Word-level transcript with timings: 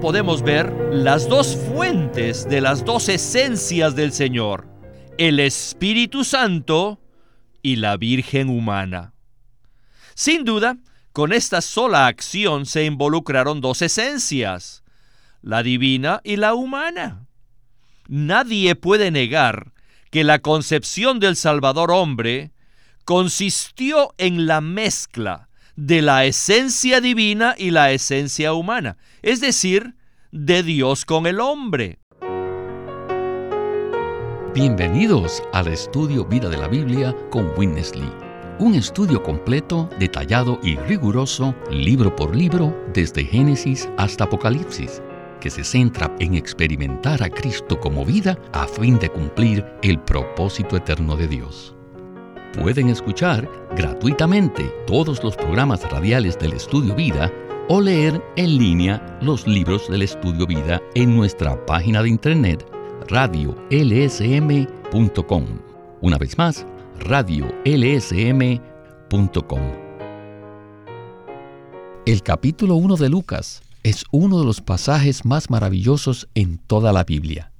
podemos 0.00 0.42
ver 0.42 0.72
las 0.92 1.28
dos 1.28 1.56
fuentes 1.74 2.48
de 2.48 2.62
las 2.62 2.84
dos 2.86 3.10
esencias 3.10 3.94
del 3.94 4.12
Señor, 4.12 4.66
el 5.18 5.38
Espíritu 5.38 6.24
Santo 6.24 6.98
y 7.62 7.76
la 7.76 7.98
Virgen 7.98 8.48
humana. 8.48 9.12
Sin 10.14 10.44
duda, 10.44 10.78
con 11.12 11.34
esta 11.34 11.60
sola 11.60 12.06
acción 12.06 12.64
se 12.64 12.84
involucraron 12.84 13.60
dos 13.60 13.82
esencias, 13.82 14.82
la 15.42 15.62
divina 15.62 16.22
y 16.24 16.36
la 16.36 16.54
humana. 16.54 17.26
Nadie 18.08 18.76
puede 18.76 19.10
negar 19.10 19.72
que 20.10 20.24
la 20.24 20.38
concepción 20.38 21.20
del 21.20 21.36
Salvador 21.36 21.90
hombre 21.90 22.52
consistió 23.04 24.14
en 24.16 24.46
la 24.46 24.62
mezcla 24.62 25.48
de 25.76 26.02
la 26.02 26.24
esencia 26.24 27.00
divina 27.00 27.54
y 27.56 27.70
la 27.70 27.92
esencia 27.92 28.52
humana, 28.52 28.96
es 29.22 29.40
decir, 29.40 29.94
de 30.32 30.62
Dios 30.62 31.04
con 31.04 31.26
el 31.26 31.40
hombre. 31.40 31.98
Bienvenidos 34.54 35.42
al 35.52 35.66
estudio 35.68 36.24
Vida 36.24 36.48
de 36.48 36.56
la 36.56 36.68
Biblia 36.68 37.16
con 37.30 37.50
Witness 37.56 37.96
Lee. 37.96 38.12
Un 38.60 38.74
estudio 38.74 39.22
completo, 39.22 39.88
detallado 39.98 40.60
y 40.62 40.76
riguroso, 40.76 41.54
libro 41.70 42.14
por 42.14 42.36
libro, 42.36 42.76
desde 42.92 43.24
Génesis 43.24 43.88
hasta 43.96 44.24
Apocalipsis, 44.24 45.02
que 45.40 45.50
se 45.50 45.64
centra 45.64 46.14
en 46.20 46.34
experimentar 46.34 47.22
a 47.22 47.30
Cristo 47.30 47.80
como 47.80 48.04
vida 48.04 48.38
a 48.52 48.68
fin 48.68 48.98
de 49.00 49.08
cumplir 49.08 49.64
el 49.82 49.98
propósito 49.98 50.76
eterno 50.76 51.16
de 51.16 51.26
Dios. 51.26 51.74
Pueden 52.60 52.88
escuchar 52.88 53.48
gratuitamente 53.76 54.64
todos 54.86 55.24
los 55.24 55.36
programas 55.36 55.82
radiales 55.90 56.38
del 56.38 56.52
Estudio 56.52 56.94
Vida 56.94 57.32
o 57.72 57.80
leer 57.80 58.20
en 58.34 58.58
línea 58.58 59.00
los 59.22 59.46
libros 59.46 59.88
del 59.88 60.02
Estudio 60.02 60.44
Vida 60.44 60.82
en 60.96 61.14
nuestra 61.14 61.64
página 61.66 62.02
de 62.02 62.08
internet 62.08 62.66
radiolsm.com. 63.08 63.60
Una 66.00 66.18
vez 66.18 66.36
más, 66.36 66.66
radiolsm.com. 66.98 67.60
El 72.06 72.22
capítulo 72.24 72.74
1 72.74 72.96
de 72.96 73.08
Lucas 73.08 73.62
es 73.84 74.02
uno 74.10 74.40
de 74.40 74.46
los 74.46 74.60
pasajes 74.60 75.24
más 75.24 75.48
maravillosos 75.48 76.28
en 76.34 76.58
toda 76.58 76.92
la 76.92 77.04
Biblia. 77.04 77.52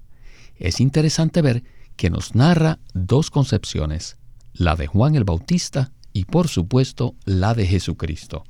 Es 0.56 0.80
interesante 0.80 1.40
ver 1.40 1.62
que 1.94 2.10
nos 2.10 2.34
narra 2.34 2.80
dos 2.94 3.30
concepciones, 3.30 4.16
la 4.54 4.74
de 4.74 4.88
Juan 4.88 5.14
el 5.14 5.22
Bautista 5.22 5.92
y 6.12 6.24
por 6.24 6.48
supuesto 6.48 7.14
la 7.24 7.54
de 7.54 7.64
Jesucristo. 7.64 8.42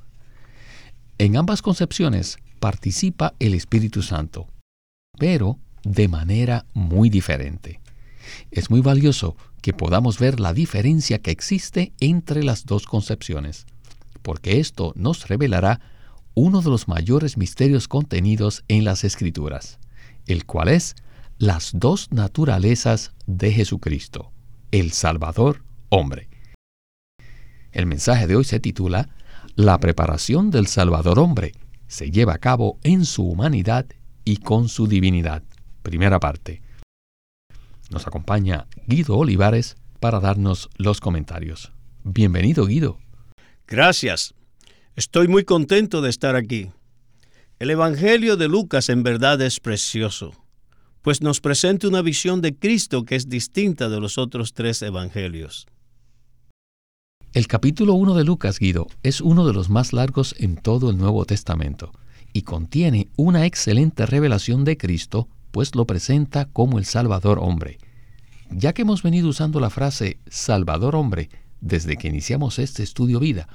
En 1.21 1.37
ambas 1.37 1.61
concepciones 1.61 2.39
participa 2.59 3.35
el 3.37 3.53
Espíritu 3.53 4.01
Santo, 4.01 4.47
pero 5.19 5.59
de 5.83 6.07
manera 6.07 6.65
muy 6.73 7.11
diferente. 7.11 7.79
Es 8.49 8.71
muy 8.71 8.81
valioso 8.81 9.37
que 9.61 9.71
podamos 9.71 10.17
ver 10.17 10.39
la 10.39 10.51
diferencia 10.51 11.19
que 11.19 11.29
existe 11.29 11.93
entre 11.99 12.43
las 12.43 12.65
dos 12.65 12.87
concepciones, 12.87 13.67
porque 14.23 14.59
esto 14.59 14.93
nos 14.95 15.27
revelará 15.27 15.79
uno 16.33 16.63
de 16.63 16.71
los 16.71 16.87
mayores 16.87 17.37
misterios 17.37 17.87
contenidos 17.87 18.63
en 18.67 18.83
las 18.83 19.03
Escrituras, 19.03 19.77
el 20.25 20.47
cual 20.47 20.69
es 20.69 20.95
las 21.37 21.69
dos 21.75 22.07
naturalezas 22.11 23.13
de 23.27 23.51
Jesucristo, 23.51 24.31
el 24.71 24.91
Salvador 24.91 25.63
hombre. 25.89 26.29
El 27.71 27.85
mensaje 27.85 28.25
de 28.25 28.35
hoy 28.35 28.43
se 28.43 28.59
titula 28.59 29.07
La 29.55 29.79
preparación 29.79 30.49
del 30.49 30.67
Salvador 30.67 31.19
hombre 31.19 31.51
se 31.87 32.09
lleva 32.09 32.33
a 32.33 32.37
cabo 32.37 32.79
en 32.83 33.03
su 33.03 33.27
humanidad 33.27 33.85
y 34.23 34.37
con 34.37 34.69
su 34.69 34.87
divinidad. 34.87 35.43
Primera 35.83 36.21
parte. 36.21 36.61
Nos 37.89 38.07
acompaña 38.07 38.67
Guido 38.87 39.17
Olivares 39.17 39.75
para 39.99 40.21
darnos 40.21 40.69
los 40.77 41.01
comentarios. 41.01 41.73
Bienvenido, 42.03 42.65
Guido. 42.65 42.97
Gracias. 43.67 44.33
Estoy 44.95 45.27
muy 45.27 45.43
contento 45.43 46.01
de 46.01 46.09
estar 46.09 46.37
aquí. 46.37 46.71
El 47.59 47.71
Evangelio 47.71 48.37
de 48.37 48.47
Lucas 48.47 48.87
en 48.87 49.03
verdad 49.03 49.41
es 49.41 49.59
precioso, 49.59 50.31
pues 51.01 51.21
nos 51.21 51.41
presenta 51.41 51.89
una 51.89 52.01
visión 52.01 52.41
de 52.41 52.55
Cristo 52.55 53.03
que 53.03 53.17
es 53.17 53.27
distinta 53.27 53.89
de 53.89 53.99
los 53.99 54.17
otros 54.17 54.53
tres 54.53 54.81
evangelios. 54.81 55.67
El 57.33 57.47
capítulo 57.47 57.93
1 57.93 58.15
de 58.15 58.25
Lucas, 58.25 58.59
Guido, 58.59 58.87
es 59.03 59.21
uno 59.21 59.47
de 59.47 59.53
los 59.53 59.69
más 59.69 59.93
largos 59.93 60.35
en 60.37 60.57
todo 60.57 60.89
el 60.89 60.97
Nuevo 60.97 61.23
Testamento 61.23 61.93
y 62.33 62.41
contiene 62.41 63.07
una 63.15 63.45
excelente 63.45 64.05
revelación 64.05 64.65
de 64.65 64.75
Cristo, 64.75 65.29
pues 65.51 65.73
lo 65.73 65.85
presenta 65.85 66.49
como 66.51 66.77
el 66.77 66.83
Salvador 66.83 67.39
hombre. 67.41 67.77
Ya 68.49 68.73
que 68.73 68.81
hemos 68.81 69.01
venido 69.01 69.29
usando 69.29 69.61
la 69.61 69.69
frase 69.69 70.19
Salvador 70.29 70.93
hombre 70.93 71.29
desde 71.61 71.95
que 71.95 72.09
iniciamos 72.09 72.59
este 72.59 72.83
estudio 72.83 73.21
vida, 73.21 73.47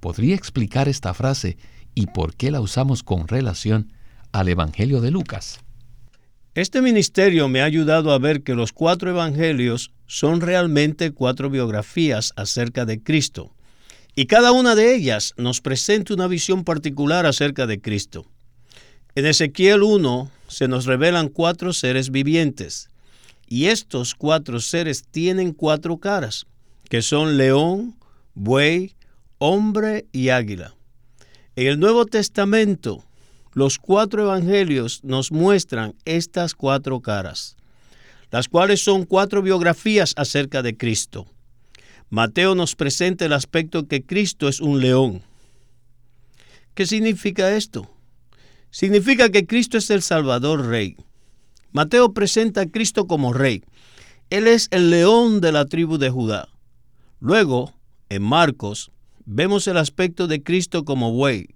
¿podría 0.00 0.34
explicar 0.34 0.88
esta 0.88 1.12
frase 1.12 1.58
y 1.94 2.06
por 2.06 2.34
qué 2.34 2.50
la 2.50 2.62
usamos 2.62 3.02
con 3.02 3.28
relación 3.28 3.92
al 4.32 4.48
Evangelio 4.48 5.02
de 5.02 5.10
Lucas? 5.10 5.60
Este 6.60 6.82
ministerio 6.82 7.48
me 7.48 7.62
ha 7.62 7.64
ayudado 7.64 8.12
a 8.12 8.18
ver 8.18 8.42
que 8.42 8.54
los 8.54 8.74
cuatro 8.74 9.08
evangelios 9.08 9.92
son 10.06 10.42
realmente 10.42 11.10
cuatro 11.10 11.48
biografías 11.48 12.34
acerca 12.36 12.84
de 12.84 13.02
Cristo, 13.02 13.50
y 14.14 14.26
cada 14.26 14.52
una 14.52 14.74
de 14.74 14.94
ellas 14.94 15.32
nos 15.38 15.62
presenta 15.62 16.12
una 16.12 16.26
visión 16.26 16.64
particular 16.64 17.24
acerca 17.24 17.66
de 17.66 17.80
Cristo. 17.80 18.26
En 19.14 19.24
Ezequiel 19.24 19.82
1 19.82 20.30
se 20.48 20.68
nos 20.68 20.84
revelan 20.84 21.30
cuatro 21.30 21.72
seres 21.72 22.10
vivientes, 22.10 22.90
y 23.48 23.68
estos 23.68 24.14
cuatro 24.14 24.60
seres 24.60 25.04
tienen 25.10 25.54
cuatro 25.54 25.96
caras, 25.96 26.44
que 26.90 27.00
son 27.00 27.38
león, 27.38 27.96
buey, 28.34 28.96
hombre 29.38 30.04
y 30.12 30.28
águila. 30.28 30.74
En 31.56 31.68
el 31.68 31.80
Nuevo 31.80 32.04
Testamento 32.04 33.02
los 33.52 33.78
cuatro 33.78 34.22
evangelios 34.22 35.02
nos 35.02 35.32
muestran 35.32 35.94
estas 36.04 36.54
cuatro 36.54 37.00
caras, 37.00 37.56
las 38.30 38.48
cuales 38.48 38.82
son 38.82 39.04
cuatro 39.04 39.42
biografías 39.42 40.14
acerca 40.16 40.62
de 40.62 40.76
Cristo. 40.76 41.26
Mateo 42.10 42.54
nos 42.54 42.76
presenta 42.76 43.24
el 43.24 43.32
aspecto 43.32 43.86
que 43.86 44.02
Cristo 44.02 44.48
es 44.48 44.60
un 44.60 44.80
león. 44.80 45.22
¿Qué 46.74 46.86
significa 46.86 47.56
esto? 47.56 47.90
Significa 48.70 49.30
que 49.30 49.46
Cristo 49.46 49.78
es 49.78 49.90
el 49.90 50.02
Salvador 50.02 50.66
Rey. 50.66 50.96
Mateo 51.72 52.12
presenta 52.12 52.62
a 52.62 52.66
Cristo 52.66 53.06
como 53.06 53.32
Rey. 53.32 53.64
Él 54.30 54.46
es 54.46 54.68
el 54.70 54.90
león 54.90 55.40
de 55.40 55.52
la 55.52 55.66
tribu 55.66 55.98
de 55.98 56.10
Judá. 56.10 56.48
Luego, 57.18 57.74
en 58.08 58.22
Marcos, 58.22 58.92
vemos 59.24 59.66
el 59.66 59.76
aspecto 59.76 60.28
de 60.28 60.42
Cristo 60.42 60.84
como 60.84 61.12
buey 61.12 61.48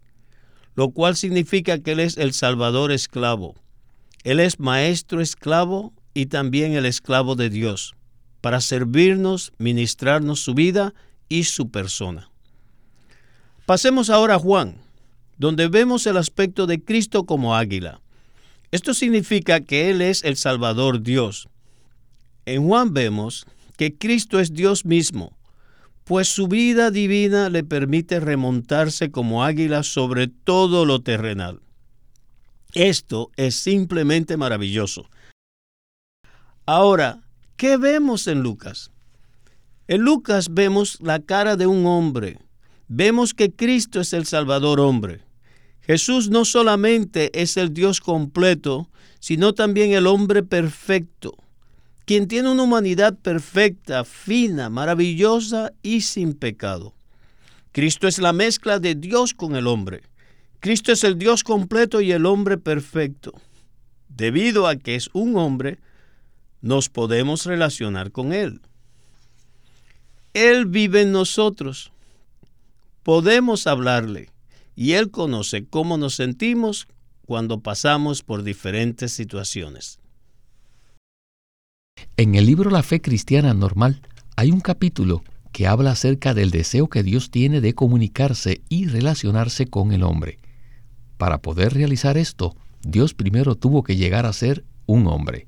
lo 0.75 0.91
cual 0.91 1.17
significa 1.17 1.79
que 1.79 1.93
Él 1.93 2.01
es 2.01 2.17
el 2.17 2.33
Salvador 2.33 2.93
esclavo. 2.93 3.55
Él 4.25 4.41
es 4.41 4.59
maestro 4.59 5.21
esclavo 5.21 5.93
y 6.15 6.27
también 6.27 6.73
el 6.73 6.87
esclavo 6.87 7.37
de 7.37 7.51
Dios, 7.51 7.95
para 8.41 8.61
servirnos, 8.61 9.53
ministrarnos 9.59 10.41
su 10.41 10.55
vida 10.55 10.95
y 11.29 11.45
su 11.45 11.71
persona. 11.71 12.31
Pasemos 13.67 14.11
ahora 14.11 14.35
a 14.35 14.39
Juan, 14.39 14.77
donde 15.39 15.69
vemos 15.69 16.07
el 16.07 16.17
aspecto 16.17 16.67
de 16.67 16.83
Cristo 16.83 17.25
como 17.25 17.57
águila. 17.57 18.01
Esto 18.71 18.95
significa 18.95 19.61
que 19.61 19.91
Él 19.91 20.03
es 20.03 20.25
el 20.25 20.37
Salvador 20.37 21.03
Dios. 21.03 21.49
En 22.47 22.67
Juan 22.67 22.93
vemos 22.93 23.47
que 23.77 23.95
Cristo 23.95 24.41
es 24.41 24.53
Dios 24.53 24.85
mismo, 24.85 25.37
pues 26.05 26.29
su 26.29 26.49
vida 26.49 26.91
divina 26.91 27.49
le 27.49 27.65
permite 27.65 28.21
remontarse 28.21 29.11
como 29.11 29.43
águila 29.43 29.83
sobre 29.83 30.29
todo 30.29 30.85
lo 30.85 31.01
terrenal. 31.01 31.61
Esto 32.75 33.31
es 33.37 33.55
simplemente 33.55 34.37
maravilloso. 34.37 35.09
Ahora, 36.67 37.21
¿qué 37.57 37.77
vemos 37.77 38.27
en 38.27 38.43
Lucas? 38.43 38.91
En 39.89 40.03
Lucas 40.03 40.53
vemos 40.53 40.99
la 41.01 41.21
cara 41.21 41.57
de 41.57 41.67
un 41.67 41.87
hombre. 41.87 42.39
Vemos 42.89 43.33
que 43.33 43.53
Cristo 43.53 44.01
es 44.01 44.13
el 44.13 44.27
Salvador 44.27 44.81
hombre. 44.81 45.23
Jesús 45.81 46.31
no 46.31 46.45
solamente 46.45 47.31
es 47.41 47.57
el 47.57 47.73
Dios 47.73 48.01
completo, 48.01 48.91
sino 49.21 49.55
también 49.55 49.93
el 49.93 50.07
hombre 50.07 50.43
perfecto 50.43 51.37
quien 52.05 52.29
tiene 52.29 52.51
una 52.51 52.65
humanidad 52.65 53.17
perfecta, 53.17 54.05
fina, 54.05 54.69
maravillosa 54.69 55.73
y 55.83 56.03
sin 56.03 56.35
pecado. 56.35 56.95
Cristo 57.73 58.07
es 58.07 58.19
la 58.19 58.33
mezcla 58.33 58.79
de 58.79 58.95
Dios 58.95 59.35
con 59.35 59.57
el 59.57 59.67
hombre. 59.67 60.03
Cristo 60.61 60.93
es 60.93 61.03
el 61.05 61.19
Dios 61.19 61.43
completo 61.45 62.01
y 62.01 62.13
el 62.13 62.27
hombre 62.27 62.59
perfecto. 62.59 63.33
Debido 64.09 64.69
a 64.69 64.77
que 64.77 64.95
es 64.95 65.11
un 65.13 65.37
hombre, 65.37 65.79
nos 66.61 66.89
podemos 66.89 67.47
relacionar 67.47 68.13
con 68.13 68.33
Él. 68.33 68.61
Él 70.35 70.67
vive 70.67 71.03
en 71.03 71.13
nosotros. 71.13 71.93
Podemos 73.03 73.67
hablarle 73.67 74.31
y 74.77 74.93
Él 74.93 75.11
conoce 75.11 75.67
cómo 75.67 75.97
nos 75.99 76.15
sentimos 76.15 76.87
cuando 77.27 77.61
pasamos 77.61 78.23
por 78.23 78.43
diferentes 78.43 79.13
situaciones. 79.13 79.99
En 82.17 82.37
el 82.37 82.47
libro 82.47 82.71
La 82.71 82.85
fe 82.85 83.01
cristiana 83.01 83.55
normal 83.55 84.01
hay 84.37 84.53
un 84.53 84.61
capítulo 84.61 85.25
que 85.51 85.67
habla 85.67 85.91
acerca 85.91 86.33
del 86.33 86.53
deseo 86.53 86.87
que 86.87 87.03
Dios 87.03 87.33
tiene 87.33 87.61
de 87.61 87.75
comunicarse 87.75 88.63
y 88.69 88.87
relacionarse 88.87 89.67
con 89.67 89.91
el 89.91 90.05
hombre. 90.05 90.39
Para 91.19 91.43
poder 91.43 91.75
realizar 91.75 92.17
esto, 92.17 92.55
Dios 92.83 93.15
primero 93.15 93.57
tuvo 93.57 93.83
que 93.83 93.97
llegar 93.97 94.27
a 94.27 94.33
ser 94.33 94.65
un 94.87 95.09
hombre. 95.09 95.47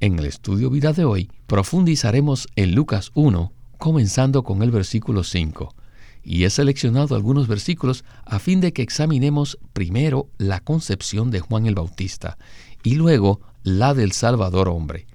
En 0.00 0.18
el 0.18 0.26
estudio 0.26 0.68
vida 0.68 0.92
de 0.92 1.06
hoy 1.06 1.30
profundizaremos 1.46 2.46
en 2.56 2.74
Lucas 2.74 3.10
1, 3.14 3.50
comenzando 3.78 4.42
con 4.42 4.62
el 4.62 4.70
versículo 4.70 5.24
5, 5.24 5.74
y 6.22 6.44
he 6.44 6.50
seleccionado 6.50 7.16
algunos 7.16 7.48
versículos 7.48 8.04
a 8.26 8.38
fin 8.38 8.60
de 8.60 8.74
que 8.74 8.82
examinemos 8.82 9.58
primero 9.72 10.28
la 10.36 10.60
concepción 10.60 11.30
de 11.30 11.40
Juan 11.40 11.64
el 11.64 11.74
Bautista 11.74 12.36
y 12.82 12.96
luego 12.96 13.40
la 13.62 13.94
del 13.94 14.12
Salvador 14.12 14.68
hombre. 14.68 15.06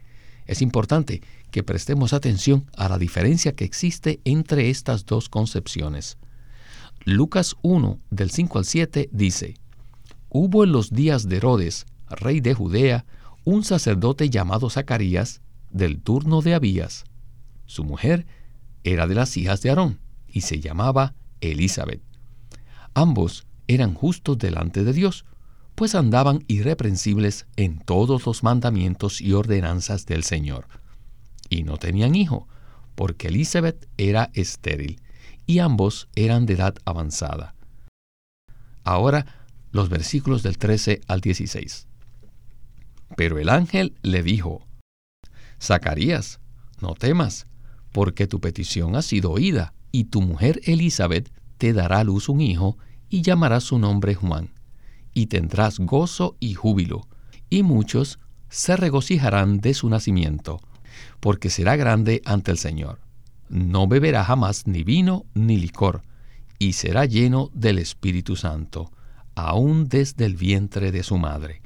Es 0.50 0.64
importante 0.64 1.22
que 1.52 1.62
prestemos 1.62 2.12
atención 2.12 2.66
a 2.76 2.90
la 2.90 2.98
diferencia 2.98 3.54
que 3.56 3.66
existe 3.66 4.20
entre 4.26 4.72
estas 4.72 5.06
dos 5.06 5.30
concepciones. 5.30 6.18
Lucas 7.06 7.56
1, 7.62 8.00
del 8.10 8.32
5 8.32 8.58
al 8.58 8.66
7, 8.66 9.10
dice, 9.12 9.54
Hubo 10.28 10.64
en 10.64 10.72
los 10.72 10.90
días 10.90 11.30
de 11.30 11.38
Herodes, 11.38 11.86
rey 12.10 12.40
de 12.40 12.56
Judea, 12.56 13.06
un 13.46 13.64
sacerdote 13.64 14.32
llamado 14.32 14.72
Zacarías, 14.72 15.42
del 15.70 16.02
turno 16.02 16.42
de 16.42 16.56
Abías. 16.56 17.04
Su 17.68 17.84
mujer 17.84 18.26
era 18.84 19.06
de 19.06 19.14
las 19.14 19.38
hijas 19.38 19.62
de 19.62 19.70
Aarón 19.70 20.00
y 20.28 20.42
se 20.42 20.60
llamaba 20.60 21.14
Elizabeth. 21.42 22.02
Ambos 22.96 23.46
eran 23.68 23.94
justos 23.94 24.40
delante 24.40 24.84
de 24.84 24.94
Dios, 24.94 25.26
pues 25.80 25.96
andaban 25.96 26.44
irreprensibles 26.48 27.48
en 27.56 27.80
todos 27.80 28.26
los 28.26 28.44
mandamientos 28.44 29.22
y 29.22 29.32
ordenanzas 29.32 30.06
del 30.06 30.26
Señor 30.26 30.68
y 31.48 31.64
no 31.64 31.78
tenían 31.78 32.16
hijo, 32.16 32.50
porque 32.96 33.30
Elizabeth 33.30 33.88
era 33.96 34.30
estéril, 34.34 35.00
y 35.46 35.60
ambos 35.60 36.10
eran 36.18 36.46
de 36.46 36.56
edad 36.56 36.76
avanzada. 36.84 37.56
Ahora 38.84 39.48
los 39.72 39.88
versículos 39.88 40.44
del 40.44 40.58
13 40.58 41.00
al 41.08 41.22
16. 41.22 41.88
Pero 43.16 43.40
el 43.40 43.48
ángel 43.48 43.96
le 44.02 44.22
dijo, 44.22 44.68
Zacarías, 45.62 46.42
no 46.82 46.94
temas, 46.94 47.48
porque 47.94 48.28
tu 48.28 48.42
petición 48.42 48.98
ha 48.98 49.02
sido 49.02 49.32
oída, 49.32 49.74
y 49.94 50.04
tu 50.04 50.20
mujer 50.22 50.60
Elizabeth 50.66 51.32
te 51.58 51.72
dará 51.72 52.00
a 52.00 52.04
luz 52.04 52.28
un 52.28 52.42
hijo, 52.42 52.78
y 53.08 53.22
llamarás 53.22 53.64
su 53.64 53.80
nombre 53.80 54.14
Juan, 54.14 54.50
y 55.14 55.28
tendrás 55.28 55.80
gozo 55.80 56.36
y 56.40 56.54
júbilo, 56.54 57.08
y 57.50 57.64
muchos 57.64 58.20
se 58.50 58.76
regocijarán 58.76 59.60
de 59.60 59.74
su 59.74 59.90
nacimiento 59.90 60.62
porque 61.20 61.50
será 61.50 61.76
grande 61.76 62.22
ante 62.26 62.52
el 62.52 62.58
Señor. 62.58 63.00
No 63.50 63.88
beberá 63.88 64.24
jamás 64.24 64.68
ni 64.68 64.84
vino 64.84 65.26
ni 65.34 65.58
licor, 65.58 66.04
y 66.60 66.74
será 66.74 67.06
lleno 67.06 67.50
del 67.54 67.80
Espíritu 67.80 68.36
Santo, 68.36 68.92
aún 69.36 69.88
desde 69.88 70.26
el 70.26 70.36
vientre 70.36 70.92
de 70.92 71.04
su 71.04 71.18
madre, 71.18 71.62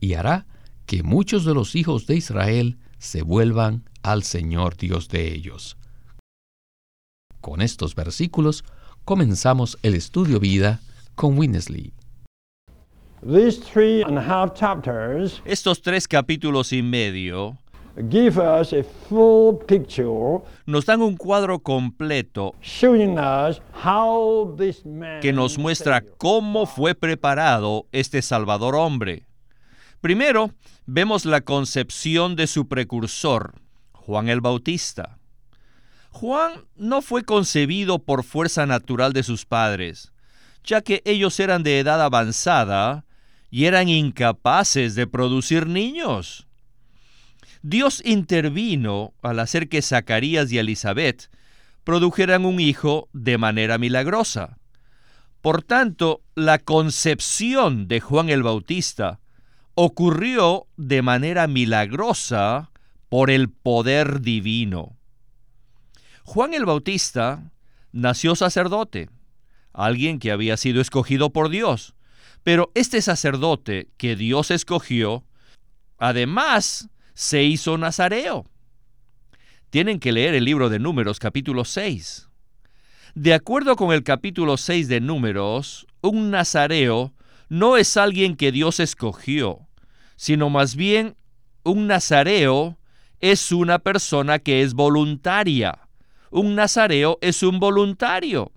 y 0.00 0.14
hará 0.14 0.46
que 0.86 1.02
muchos 1.02 1.44
de 1.44 1.54
los 1.54 1.76
hijos 1.76 2.06
de 2.06 2.16
Israel 2.16 2.78
se 2.98 3.22
vuelvan 3.22 3.84
al 4.02 4.22
Señor 4.22 4.76
Dios 4.76 5.08
de 5.08 5.32
ellos. 5.32 5.76
Con 7.40 7.62
estos 7.62 7.94
versículos 7.94 8.64
comenzamos 9.04 9.78
el 9.82 9.94
estudio 9.94 10.40
vida 10.40 10.80
con 11.14 11.38
Winnesley. 11.38 11.92
Estos 15.44 15.82
tres 15.82 16.08
capítulos 16.08 16.72
y 16.72 16.82
medio 16.82 17.58
nos 20.64 20.86
dan 20.86 21.02
un 21.02 21.16
cuadro 21.18 21.58
completo 21.58 22.54
que 25.20 25.32
nos 25.34 25.58
muestra 25.58 26.02
cómo 26.16 26.64
fue 26.64 26.94
preparado 26.94 27.86
este 27.92 28.22
Salvador 28.22 28.74
hombre. 28.74 29.26
Primero, 30.00 30.52
vemos 30.86 31.26
la 31.26 31.42
concepción 31.42 32.36
de 32.36 32.46
su 32.46 32.68
precursor, 32.68 33.60
Juan 33.92 34.30
el 34.30 34.40
Bautista. 34.40 35.18
Juan 36.10 36.64
no 36.74 37.02
fue 37.02 37.24
concebido 37.24 37.98
por 37.98 38.24
fuerza 38.24 38.64
natural 38.64 39.12
de 39.12 39.24
sus 39.24 39.44
padres, 39.44 40.10
ya 40.64 40.80
que 40.80 41.02
ellos 41.04 41.38
eran 41.38 41.62
de 41.62 41.80
edad 41.80 42.00
avanzada 42.00 43.04
y 43.50 43.64
eran 43.64 43.88
incapaces 43.88 44.94
de 44.94 45.06
producir 45.06 45.66
niños. 45.66 46.46
Dios 47.62 48.02
intervino 48.04 49.12
al 49.22 49.40
hacer 49.40 49.68
que 49.68 49.82
Zacarías 49.82 50.50
y 50.50 50.58
Elizabeth 50.58 51.30
produjeran 51.84 52.46
un 52.46 52.60
hijo 52.60 53.08
de 53.12 53.36
manera 53.36 53.76
milagrosa. 53.76 54.58
Por 55.42 55.62
tanto, 55.62 56.22
la 56.34 56.58
concepción 56.58 57.88
de 57.88 58.00
Juan 58.00 58.28
el 58.28 58.42
Bautista 58.42 59.20
ocurrió 59.74 60.66
de 60.76 61.02
manera 61.02 61.46
milagrosa 61.46 62.70
por 63.08 63.30
el 63.30 63.48
poder 63.48 64.20
divino. 64.20 64.96
Juan 66.24 66.54
el 66.54 66.64
Bautista 66.64 67.50
nació 67.92 68.36
sacerdote, 68.36 69.08
alguien 69.72 70.18
que 70.18 70.30
había 70.30 70.56
sido 70.56 70.80
escogido 70.80 71.30
por 71.30 71.48
Dios, 71.48 71.94
pero 72.42 72.70
este 72.74 73.02
sacerdote 73.02 73.88
que 73.96 74.16
Dios 74.16 74.50
escogió, 74.50 75.24
además 75.98 76.88
se 77.14 77.42
hizo 77.42 77.76
nazareo. 77.76 78.46
Tienen 79.70 80.00
que 80.00 80.12
leer 80.12 80.34
el 80.34 80.44
libro 80.44 80.68
de 80.68 80.78
Números 80.78 81.18
capítulo 81.18 81.64
6. 81.64 82.28
De 83.14 83.34
acuerdo 83.34 83.76
con 83.76 83.92
el 83.92 84.02
capítulo 84.02 84.56
6 84.56 84.88
de 84.88 85.00
Números, 85.00 85.86
un 86.00 86.30
nazareo 86.30 87.12
no 87.48 87.76
es 87.76 87.96
alguien 87.96 88.36
que 88.36 88.52
Dios 88.52 88.80
escogió, 88.80 89.68
sino 90.16 90.50
más 90.50 90.76
bien 90.76 91.16
un 91.62 91.86
nazareo 91.86 92.78
es 93.20 93.52
una 93.52 93.78
persona 93.78 94.38
que 94.38 94.62
es 94.62 94.74
voluntaria. 94.74 95.88
Un 96.30 96.54
nazareo 96.54 97.18
es 97.20 97.42
un 97.42 97.60
voluntario. 97.60 98.52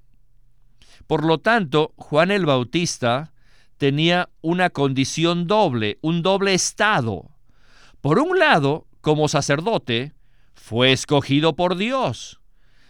Por 1.08 1.26
lo 1.26 1.40
tanto, 1.40 1.94
Juan 1.98 2.32
el 2.32 2.46
Bautista 2.46 3.33
tenía 3.84 4.30
una 4.40 4.70
condición 4.70 5.46
doble, 5.46 5.98
un 6.00 6.22
doble 6.22 6.54
estado. 6.54 7.32
Por 8.00 8.18
un 8.18 8.40
lado, 8.40 8.88
como 9.02 9.28
sacerdote, 9.28 10.14
fue 10.56 10.94
escogido 10.94 11.58
por 11.58 11.76
Dios, 11.76 12.40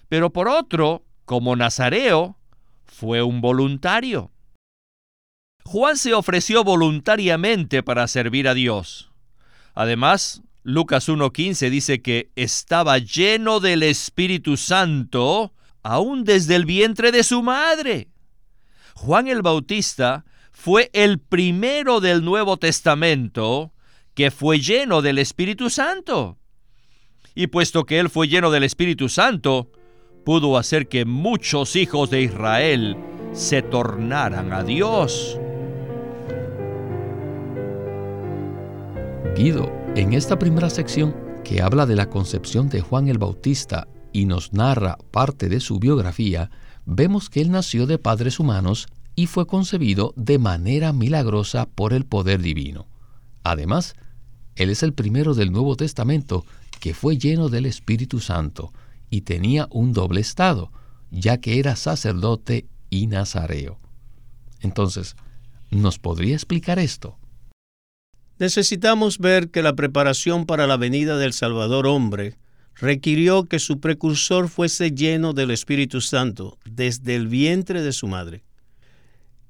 pero 0.07 0.31
por 0.31 0.47
otro, 0.47 1.03
como 1.25 1.55
nazareo, 1.55 2.37
fue 2.85 3.23
un 3.23 3.41
voluntario. 3.41 4.29
Juan 5.65 5.97
se 5.97 6.13
ofreció 6.13 6.63
voluntariamente 6.63 7.81
para 7.81 8.07
servir 8.07 8.47
a 8.47 8.53
Dios. 8.53 9.11
Además, 9.73 10.43
Lucas 10.61 11.09
1.15 11.09 11.71
dice 11.71 12.03
que 12.03 12.29
estaba 12.35 12.99
lleno 12.99 13.59
del 13.59 13.81
Espíritu 13.81 14.57
Santo 14.57 15.55
aún 15.81 16.23
desde 16.23 16.55
el 16.55 16.65
vientre 16.65 17.11
de 17.11 17.23
su 17.23 17.41
madre. 17.41 18.09
Juan 18.93 19.27
el 19.27 19.41
Bautista 19.41 20.23
fue 20.53 20.89
el 20.93 21.19
primero 21.19 21.99
del 21.99 22.23
Nuevo 22.23 22.57
Testamento 22.57 23.73
que 24.13 24.31
fue 24.31 24.59
lleno 24.59 25.01
del 25.01 25.17
Espíritu 25.17 25.69
Santo. 25.69 26.37
Y 27.35 27.47
puesto 27.47 27.83
que 27.85 27.99
él 27.99 28.09
fue 28.09 28.27
lleno 28.27 28.51
del 28.51 28.63
Espíritu 28.63 29.09
Santo, 29.09 29.71
pudo 30.23 30.57
hacer 30.57 30.87
que 30.87 31.03
muchos 31.03 31.75
hijos 31.75 32.11
de 32.11 32.21
Israel 32.21 32.95
se 33.33 33.63
tornaran 33.63 34.53
a 34.53 34.63
Dios. 34.63 35.39
Guido, 39.35 39.71
en 39.95 40.13
esta 40.13 40.37
primera 40.37 40.69
sección 40.69 41.15
que 41.43 41.61
habla 41.61 41.87
de 41.87 41.95
la 41.95 42.09
concepción 42.09 42.69
de 42.69 42.81
Juan 42.81 43.07
el 43.07 43.17
Bautista 43.17 43.87
y 44.13 44.25
nos 44.25 44.53
narra 44.53 44.97
parte 45.09 45.49
de 45.49 45.59
su 45.59 45.79
biografía, 45.79 46.51
vemos 46.85 47.31
que 47.31 47.41
él 47.41 47.49
nació 47.49 47.87
de 47.87 47.97
padres 47.97 48.39
humanos 48.39 48.87
y 49.15 49.27
fue 49.27 49.45
concebido 49.45 50.13
de 50.15 50.39
manera 50.39 50.93
milagrosa 50.93 51.67
por 51.67 51.93
el 51.93 52.05
poder 52.05 52.41
divino. 52.41 52.87
Además, 53.43 53.95
Él 54.55 54.69
es 54.69 54.83
el 54.83 54.93
primero 54.93 55.33
del 55.33 55.51
Nuevo 55.51 55.75
Testamento 55.75 56.45
que 56.79 56.93
fue 56.93 57.17
lleno 57.17 57.49
del 57.49 57.65
Espíritu 57.65 58.19
Santo 58.19 58.73
y 59.09 59.21
tenía 59.21 59.67
un 59.71 59.93
doble 59.93 60.21
estado, 60.21 60.71
ya 61.11 61.37
que 61.37 61.59
era 61.59 61.75
sacerdote 61.75 62.65
y 62.89 63.07
nazareo. 63.07 63.79
Entonces, 64.59 65.15
¿nos 65.71 65.99
podría 65.99 66.33
explicar 66.35 66.79
esto? 66.79 67.17
Necesitamos 68.39 69.19
ver 69.19 69.49
que 69.49 69.61
la 69.61 69.75
preparación 69.75 70.45
para 70.45 70.67
la 70.67 70.77
venida 70.77 71.17
del 71.17 71.33
Salvador 71.33 71.85
hombre 71.87 72.37
requirió 72.75 73.45
que 73.45 73.59
su 73.59 73.79
precursor 73.79 74.49
fuese 74.49 74.91
lleno 74.91 75.33
del 75.33 75.51
Espíritu 75.51 76.01
Santo 76.01 76.57
desde 76.65 77.15
el 77.15 77.27
vientre 77.27 77.81
de 77.81 77.93
su 77.93 78.07
madre. 78.07 78.43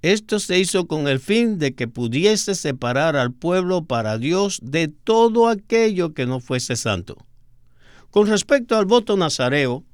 Esto 0.04 0.40
se 0.40 0.60
hizo 0.60 0.86
con 0.86 1.08
el 1.08 1.22
fin 1.22 1.60
de 1.60 1.76
que 1.76 1.88
pudiese 1.88 2.56
separar 2.56 3.16
al 3.16 3.32
pueblo 3.32 3.86
para 3.86 4.18
Dios 4.18 4.60
de 4.62 4.90
todo 4.90 5.48
aquello 5.48 6.14
que 6.14 6.26
no 6.26 6.42
fuese 6.42 6.76
santo. 6.76 7.26
Con 8.12 8.28
respecto 8.28 8.76
al 8.76 8.84
voto 8.84 9.16
nazareo, 9.16 9.86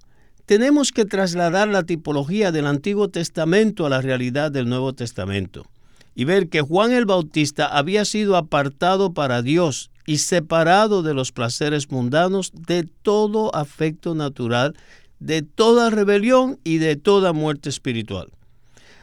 tenemos 0.47 0.91
que 0.91 1.05
trasladar 1.05 1.67
la 1.67 1.83
tipología 1.83 2.51
del 2.51 2.65
Antiguo 2.65 3.09
Testamento 3.09 3.85
a 3.85 3.89
la 3.89 4.01
realidad 4.01 4.51
del 4.51 4.67
Nuevo 4.67 4.93
Testamento 4.93 5.67
y 6.15 6.25
ver 6.25 6.49
que 6.49 6.61
Juan 6.61 6.91
el 6.91 7.05
Bautista 7.05 7.67
había 7.67 8.03
sido 8.03 8.35
apartado 8.35 9.13
para 9.13 9.43
Dios 9.43 9.91
y 10.07 10.17
separado 10.17 11.03
de 11.03 11.13
los 11.13 11.31
placeres 11.31 11.91
mundanos 11.91 12.51
de 12.55 12.83
todo 13.03 13.53
afecto 13.55 14.15
natural, 14.15 14.75
de 15.19 15.43
toda 15.43 15.91
rebelión 15.91 16.59
y 16.63 16.79
de 16.79 16.95
toda 16.95 17.31
muerte 17.31 17.69
espiritual. 17.69 18.31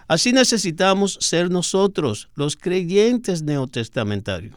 Así 0.09 0.33
necesitamos 0.33 1.19
ser 1.21 1.51
nosotros, 1.51 2.29
los 2.35 2.57
creyentes 2.57 3.43
neotestamentarios. 3.43 4.57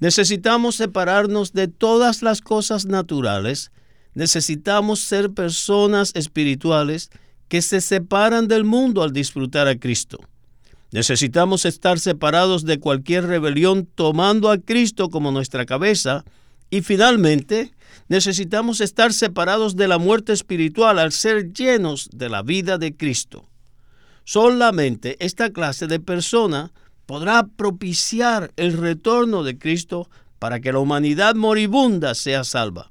Necesitamos 0.00 0.76
separarnos 0.76 1.52
de 1.52 1.68
todas 1.68 2.22
las 2.22 2.40
cosas 2.40 2.86
naturales, 2.86 3.72
necesitamos 4.14 5.00
ser 5.00 5.30
personas 5.30 6.12
espirituales 6.14 7.10
que 7.48 7.62
se 7.62 7.80
separan 7.80 8.48
del 8.48 8.64
mundo 8.64 9.02
al 9.02 9.12
disfrutar 9.12 9.68
a 9.68 9.78
Cristo. 9.78 10.18
Necesitamos 10.90 11.64
estar 11.64 11.98
separados 11.98 12.64
de 12.64 12.80
cualquier 12.80 13.26
rebelión 13.26 13.86
tomando 13.94 14.50
a 14.50 14.58
Cristo 14.58 15.10
como 15.10 15.30
nuestra 15.30 15.66
cabeza 15.66 16.24
y 16.70 16.80
finalmente 16.80 17.72
necesitamos 18.08 18.80
estar 18.80 19.12
separados 19.12 19.76
de 19.76 19.88
la 19.88 19.98
muerte 19.98 20.32
espiritual 20.32 20.98
al 20.98 21.12
ser 21.12 21.52
llenos 21.52 22.08
de 22.12 22.28
la 22.28 22.42
vida 22.42 22.78
de 22.78 22.96
Cristo. 22.96 23.48
Solamente 24.28 25.16
esta 25.24 25.54
clase 25.54 25.86
de 25.86 26.00
persona 26.00 26.70
podrá 27.06 27.46
propiciar 27.46 28.52
el 28.56 28.76
retorno 28.76 29.42
de 29.42 29.56
Cristo 29.56 30.10
para 30.38 30.60
que 30.60 30.70
la 30.70 30.80
humanidad 30.80 31.34
moribunda 31.34 32.14
sea 32.14 32.44
salva. 32.44 32.90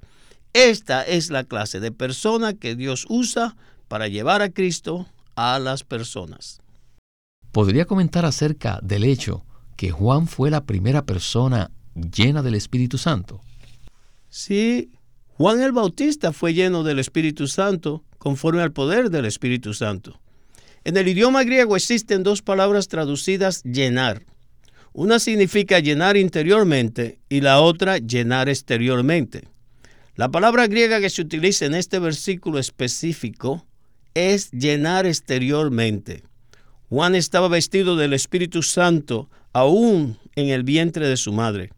Esta 0.54 1.04
es 1.04 1.30
la 1.30 1.44
clase 1.44 1.80
de 1.80 1.92
persona 1.92 2.56
que 2.56 2.76
Dios 2.76 3.06
usa 3.08 3.56
para 3.88 4.08
llevar 4.08 4.42
a 4.42 4.50
Cristo 4.50 5.06
a 5.36 5.60
las 5.60 5.84
personas. 5.84 6.60
¿Podría 7.52 7.86
comentar 7.86 8.26
acerca 8.26 8.80
del 8.82 9.04
hecho 9.04 9.46
que 9.76 9.92
Juan 9.92 10.26
fue 10.26 10.50
la 10.50 10.66
primera 10.66 11.06
persona 11.06 11.70
llena 11.94 12.42
del 12.42 12.56
Espíritu 12.56 12.98
Santo? 12.98 13.42
Sí, 14.28 14.90
Juan 15.28 15.62
el 15.62 15.72
Bautista 15.72 16.34
fue 16.34 16.56
lleno 16.56 16.82
del 16.82 16.98
Espíritu 16.98 17.46
Santo 17.46 18.04
conforme 18.18 18.64
al 18.64 18.72
poder 18.72 19.12
del 19.12 19.26
Espíritu 19.26 19.76
Santo. 19.76 20.20
En 20.88 20.96
el 20.96 21.10
idioma 21.10 21.44
griego 21.44 21.76
existen 21.76 22.24
dos 22.24 22.42
palabras 22.42 22.88
traducidas 22.88 23.62
llenar. 23.64 24.26
Una 24.94 25.20
significa 25.20 25.80
llenar 25.80 26.16
interiormente 26.16 27.20
y 27.28 27.42
la 27.42 27.60
otra 27.60 27.98
llenar 27.98 28.48
exteriormente. 28.48 29.50
La 30.16 30.32
palabra 30.32 30.66
griega 30.68 31.02
que 31.02 31.10
se 31.10 31.22
utiliza 31.22 31.66
en 31.66 31.76
este 31.76 32.00
versículo 32.00 32.58
específico 32.58 33.66
es 34.14 34.50
llenar 34.52 35.06
exteriormente. 35.06 36.24
Juan 36.88 37.16
estaba 37.16 37.50
vestido 37.50 37.98
del 37.98 38.14
Espíritu 38.14 38.64
Santo 38.64 39.30
aún 39.52 40.18
en 40.38 40.48
el 40.48 40.64
vientre 40.64 41.06
de 41.10 41.18
su 41.18 41.34
madre. 41.34 41.72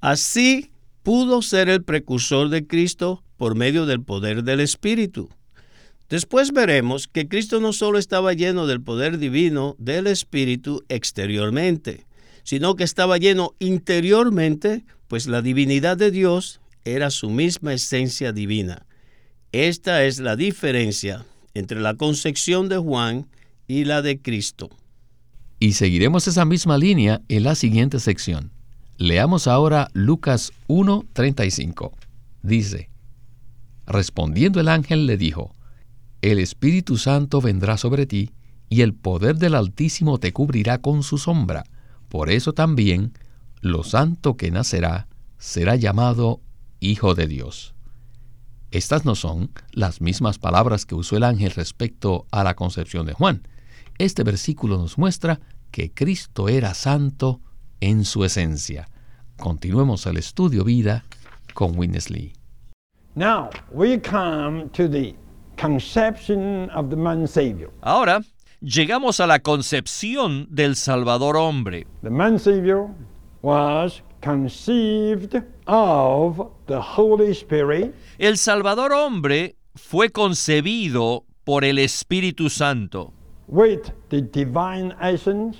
Así 0.00 0.72
pudo 1.04 1.40
ser 1.40 1.68
el 1.68 1.84
precursor 1.84 2.48
de 2.48 2.66
Cristo 2.66 3.22
por 3.36 3.54
medio 3.54 3.86
del 3.86 4.02
poder 4.02 4.42
del 4.42 4.58
Espíritu. 4.58 5.28
Después 6.08 6.52
veremos 6.52 7.08
que 7.08 7.26
Cristo 7.26 7.60
no 7.60 7.72
solo 7.72 7.98
estaba 7.98 8.32
lleno 8.32 8.66
del 8.66 8.80
poder 8.80 9.18
divino 9.18 9.74
del 9.78 10.06
Espíritu 10.06 10.84
exteriormente, 10.88 12.06
sino 12.44 12.76
que 12.76 12.84
estaba 12.84 13.18
lleno 13.18 13.54
interiormente, 13.58 14.84
pues 15.08 15.26
la 15.26 15.42
divinidad 15.42 15.96
de 15.96 16.12
Dios 16.12 16.60
era 16.84 17.10
su 17.10 17.30
misma 17.30 17.74
esencia 17.74 18.32
divina. 18.32 18.86
Esta 19.50 20.04
es 20.04 20.20
la 20.20 20.36
diferencia 20.36 21.24
entre 21.54 21.80
la 21.80 21.94
concepción 21.94 22.68
de 22.68 22.78
Juan 22.78 23.26
y 23.66 23.84
la 23.84 24.02
de 24.02 24.20
Cristo. 24.20 24.70
Y 25.58 25.72
seguiremos 25.72 26.28
esa 26.28 26.44
misma 26.44 26.78
línea 26.78 27.22
en 27.28 27.42
la 27.42 27.54
siguiente 27.54 27.98
sección. 27.98 28.52
Leamos 28.98 29.48
ahora 29.48 29.88
Lucas 29.92 30.52
1:35. 30.68 31.92
Dice, 32.42 32.90
respondiendo 33.86 34.60
el 34.60 34.68
ángel 34.68 35.06
le 35.06 35.16
dijo, 35.16 35.52
el 36.30 36.38
Espíritu 36.38 36.96
Santo 36.96 37.40
vendrá 37.40 37.76
sobre 37.76 38.06
ti, 38.06 38.32
y 38.68 38.80
el 38.80 38.94
poder 38.94 39.36
del 39.36 39.54
Altísimo 39.54 40.18
te 40.18 40.32
cubrirá 40.32 40.78
con 40.78 41.02
su 41.02 41.18
sombra. 41.18 41.64
Por 42.08 42.30
eso 42.30 42.52
también, 42.52 43.12
lo 43.60 43.84
santo 43.84 44.36
que 44.36 44.50
nacerá 44.50 45.06
será 45.38 45.76
llamado 45.76 46.40
Hijo 46.80 47.14
de 47.14 47.26
Dios. 47.26 47.74
Estas 48.70 49.04
no 49.04 49.14
son 49.14 49.50
las 49.72 50.00
mismas 50.00 50.38
palabras 50.38 50.84
que 50.84 50.94
usó 50.94 51.16
el 51.16 51.22
ángel 51.22 51.52
respecto 51.52 52.26
a 52.30 52.42
la 52.42 52.54
concepción 52.54 53.06
de 53.06 53.12
Juan. 53.12 53.46
Este 53.98 54.24
versículo 54.24 54.76
nos 54.76 54.98
muestra 54.98 55.40
que 55.70 55.92
Cristo 55.92 56.48
era 56.48 56.74
santo 56.74 57.40
en 57.80 58.04
su 58.04 58.24
esencia. 58.24 58.88
Continuemos 59.36 60.06
el 60.06 60.16
estudio 60.16 60.64
vida 60.64 61.04
con 61.54 61.78
Winnesley. 61.78 62.32
Now 63.14 63.50
we 63.70 64.00
come 64.00 64.68
to 64.72 64.88
the 64.88 65.14
conception 65.56 66.70
of 66.70 66.90
the 66.90 66.96
man 66.96 67.26
Savior. 67.26 67.70
Ahora 67.82 68.22
llegamos 68.60 69.20
a 69.20 69.26
la 69.26 69.40
concepción 69.40 70.46
del 70.50 70.76
Salvador 70.76 71.36
hombre. 71.36 71.86
The 72.02 72.10
man 72.10 72.38
Savior 72.38 72.88
was 73.42 74.02
conceived 74.20 75.42
of 75.66 76.50
the 76.66 76.80
Holy 76.80 77.32
Spirit. 77.32 77.94
El 78.18 78.36
Salvador 78.36 78.92
hombre 78.92 79.56
fue 79.74 80.10
concebido 80.10 81.24
por 81.44 81.64
el 81.64 81.78
Espíritu 81.78 82.50
Santo. 82.50 83.12
With 83.48 83.92
the 84.08 84.22
divine 84.22 84.94
essence 85.00 85.56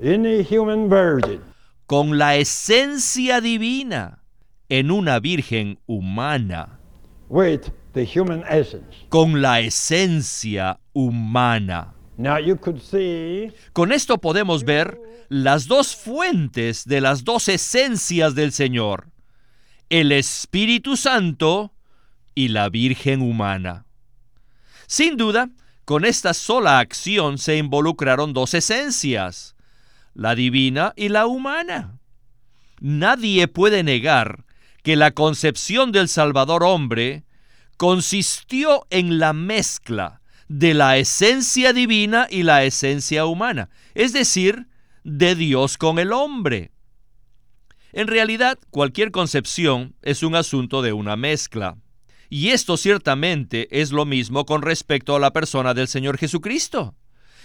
in 0.00 0.24
a 0.26 0.42
human 0.42 0.88
virgin. 0.88 1.40
Con 1.86 2.16
la 2.18 2.36
esencia 2.36 3.40
divina 3.40 4.22
en 4.68 4.90
una 4.90 5.18
virgen 5.20 5.78
humana. 5.86 6.78
With 7.28 7.70
the 7.94 8.04
human 8.04 8.44
essence. 8.48 8.84
Con 9.08 9.40
la 9.40 9.60
esencia 9.60 10.78
humana. 10.92 11.94
Now 12.16 12.38
you 12.38 12.56
could 12.56 12.80
see 12.80 13.50
Con 13.72 13.90
esto 13.90 14.18
podemos 14.18 14.64
ver 14.64 15.00
las 15.28 15.66
dos 15.66 15.96
fuentes 15.96 16.84
de 16.84 17.00
las 17.00 17.24
dos 17.24 17.48
esencias 17.48 18.34
del 18.34 18.52
Señor, 18.52 19.08
el 19.88 20.12
Espíritu 20.12 20.96
Santo 20.96 21.72
y 22.34 22.48
la 22.48 22.68
Virgen 22.68 23.22
humana. 23.22 23.86
Sin 24.86 25.16
duda, 25.16 25.50
con 25.84 26.04
esta 26.04 26.34
sola 26.34 26.78
acción 26.78 27.38
se 27.38 27.56
involucraron 27.56 28.32
dos 28.32 28.54
esencias, 28.54 29.56
la 30.14 30.34
divina 30.34 30.92
y 30.96 31.08
la 31.08 31.26
humana. 31.26 31.98
Nadie 32.80 33.48
puede 33.48 33.82
negar 33.82 34.44
que 34.82 34.96
la 34.96 35.12
concepción 35.12 35.90
del 35.90 36.08
Salvador 36.08 36.62
hombre 36.62 37.24
consistió 37.76 38.86
en 38.90 39.18
la 39.18 39.32
mezcla 39.32 40.20
de 40.48 40.74
la 40.74 40.98
esencia 40.98 41.72
divina 41.72 42.26
y 42.30 42.42
la 42.42 42.64
esencia 42.64 43.26
humana, 43.26 43.70
es 43.94 44.12
decir, 44.12 44.68
de 45.02 45.34
Dios 45.34 45.78
con 45.78 45.98
el 45.98 46.12
hombre. 46.12 46.72
En 47.92 48.08
realidad, 48.08 48.58
cualquier 48.70 49.10
concepción 49.10 49.94
es 50.02 50.22
un 50.22 50.34
asunto 50.34 50.82
de 50.82 50.92
una 50.92 51.16
mezcla. 51.16 51.76
Y 52.28 52.48
esto 52.48 52.76
ciertamente 52.76 53.68
es 53.80 53.92
lo 53.92 54.04
mismo 54.04 54.44
con 54.44 54.62
respecto 54.62 55.14
a 55.14 55.20
la 55.20 55.32
persona 55.32 55.74
del 55.74 55.86
Señor 55.86 56.18
Jesucristo. 56.18 56.94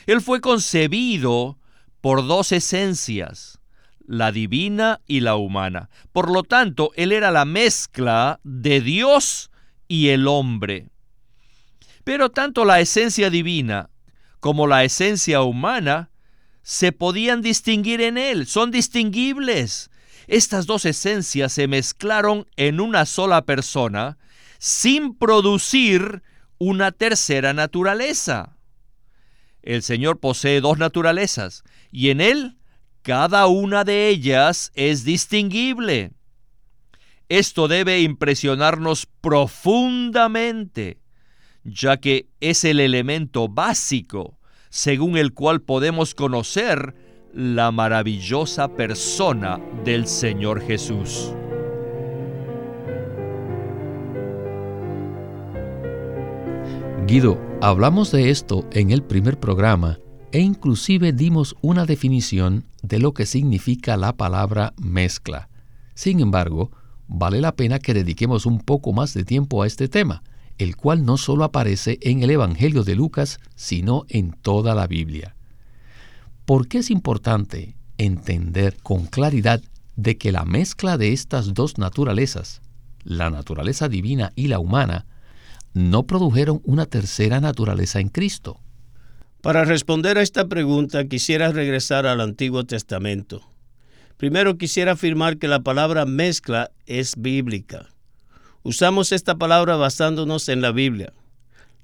Él 0.08 0.22
fue 0.22 0.42
concebido 0.42 1.60
por 2.02 2.26
dos 2.26 2.52
esencias, 2.52 3.60
la 4.08 4.32
divina 4.32 5.02
y 5.06 5.20
la 5.20 5.36
humana. 5.36 5.90
Por 6.12 6.32
lo 6.32 6.42
tanto, 6.42 6.92
Él 6.96 7.12
era 7.12 7.30
la 7.30 7.46
mezcla 7.46 8.40
de 8.44 8.82
Dios 8.82 9.52
y 9.90 10.10
el 10.10 10.28
hombre. 10.28 10.88
Pero 12.06 12.30
tanto 12.30 12.64
la 12.64 12.80
esencia 12.80 13.30
divina 13.30 13.90
como 14.40 14.68
la 14.68 14.86
esencia 14.86 15.42
humana 15.42 16.12
se 16.62 16.94
podían 16.94 17.42
distinguir 17.42 18.00
en 18.00 18.18
Él, 18.18 18.48
son 18.48 18.72
distinguibles. 18.72 19.90
Estas 20.28 20.66
dos 20.68 20.86
esencias 20.86 21.52
se 21.52 21.68
mezclaron 21.68 22.48
en 22.56 22.80
una 22.80 23.06
sola 23.06 23.44
persona 23.44 24.18
sin 24.60 25.16
producir 25.16 26.22
una 26.60 26.92
tercera 26.92 27.54
naturaleza. 27.54 28.56
El 29.62 29.82
Señor 29.82 30.20
posee 30.20 30.62
dos 30.62 30.78
naturalezas 30.78 31.64
y 31.92 32.12
en 32.12 32.22
Él 32.22 32.58
cada 33.02 33.48
una 33.48 33.84
de 33.84 34.10
ellas 34.10 34.72
es 34.76 35.04
distinguible. 35.04 36.12
Esto 37.30 37.68
debe 37.68 38.02
impresionarnos 38.02 39.06
profundamente, 39.22 40.98
ya 41.64 41.98
que 41.98 42.28
es 42.40 42.66
el 42.66 42.80
elemento 42.80 43.48
básico 43.48 44.40
según 44.72 45.16
el 45.16 45.36
cual 45.36 45.62
podemos 45.62 46.16
conocer 46.16 46.96
la 47.32 47.72
maravillosa 47.72 48.70
persona 48.70 49.60
del 49.86 50.08
Señor 50.08 50.62
Jesús. 50.62 51.32
Guido, 57.06 57.40
hablamos 57.62 58.12
de 58.12 58.32
esto 58.32 58.68
en 58.72 58.90
el 58.90 59.04
primer 59.04 59.40
programa 59.40 60.00
e 60.32 60.40
inclusive 60.40 61.14
dimos 61.14 61.56
una 61.62 61.86
definición 61.86 62.64
de 62.82 62.98
lo 62.98 63.14
que 63.14 63.28
significa 63.28 63.98
la 63.98 64.14
palabra 64.14 64.74
mezcla. 64.78 65.50
Sin 65.94 66.20
embargo, 66.22 66.72
vale 67.10 67.42
la 67.42 67.56
pena 67.56 67.80
que 67.80 67.94
dediquemos 67.94 68.46
un 68.46 68.60
poco 68.60 68.94
más 68.94 69.14
de 69.14 69.26
tiempo 69.26 69.64
a 69.64 69.68
este 69.68 69.90
tema, 69.90 70.24
el 70.60 70.76
cual 70.76 71.04
no 71.04 71.18
solo 71.18 71.44
aparece 71.44 71.98
en 72.02 72.22
el 72.22 72.30
Evangelio 72.30 72.84
de 72.84 72.96
Lucas, 72.96 73.40
sino 73.56 74.06
en 74.10 74.32
toda 74.32 74.76
la 74.76 74.88
Biblia. 74.88 75.36
¿Por 76.46 76.68
qué 76.68 76.78
es 76.78 76.92
importante 76.92 77.76
entender 77.98 78.78
con 78.82 79.08
claridad 79.08 79.62
de 79.96 80.18
que 80.18 80.32
la 80.32 80.46
mezcla 80.46 80.98
de 80.98 81.12
estas 81.12 81.54
dos 81.54 81.78
naturalezas, 81.78 82.62
la 83.04 83.30
naturaleza 83.30 83.90
divina 83.90 84.32
y 84.36 84.48
la 84.48 84.60
humana, 84.60 85.06
no 85.74 86.04
produjeron 86.04 86.62
una 86.64 86.86
tercera 86.86 87.42
naturaleza 87.42 88.00
en 88.00 88.10
Cristo? 88.10 88.60
Para 89.42 89.66
responder 89.66 90.18
a 90.18 90.22
esta 90.22 90.48
pregunta 90.48 91.06
quisiera 91.08 91.52
regresar 91.52 92.06
al 92.06 92.22
Antiguo 92.22 92.66
Testamento. 92.66 93.50
Primero 94.20 94.58
quisiera 94.58 94.92
afirmar 94.92 95.38
que 95.38 95.48
la 95.48 95.62
palabra 95.62 96.06
mezcla 96.06 96.72
es 96.86 97.14
bíblica. 97.18 97.88
Usamos 98.64 99.14
esta 99.14 99.38
palabra 99.38 99.78
basándonos 99.78 100.50
en 100.50 100.60
la 100.60 100.74
Biblia. 100.74 101.14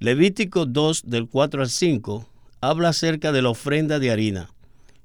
Levítico 0.02 0.66
2 0.66 1.04
del 1.06 1.30
4 1.30 1.62
al 1.62 1.70
5 1.70 2.30
habla 2.60 2.90
acerca 2.90 3.32
de 3.32 3.42
la 3.42 3.52
ofrenda 3.52 4.00
de 4.00 4.12
harina. 4.12 4.50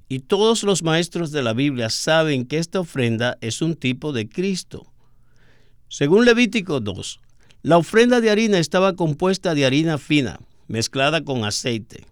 Y 0.08 0.18
todos 0.18 0.64
los 0.64 0.82
maestros 0.82 1.30
de 1.30 1.44
la 1.44 1.52
Biblia 1.52 1.88
saben 1.88 2.46
que 2.46 2.58
esta 2.58 2.80
ofrenda 2.80 3.38
es 3.40 3.62
un 3.62 3.76
tipo 3.76 4.12
de 4.12 4.28
Cristo. 4.28 4.92
Según 5.86 6.24
Levítico 6.24 6.80
2, 6.80 7.20
la 7.62 7.78
ofrenda 7.78 8.20
de 8.20 8.30
harina 8.30 8.58
estaba 8.58 8.96
compuesta 8.96 9.54
de 9.54 9.66
harina 9.66 9.98
fina, 9.98 10.40
mezclada 10.66 11.22
con 11.22 11.44
aceite. 11.44 12.08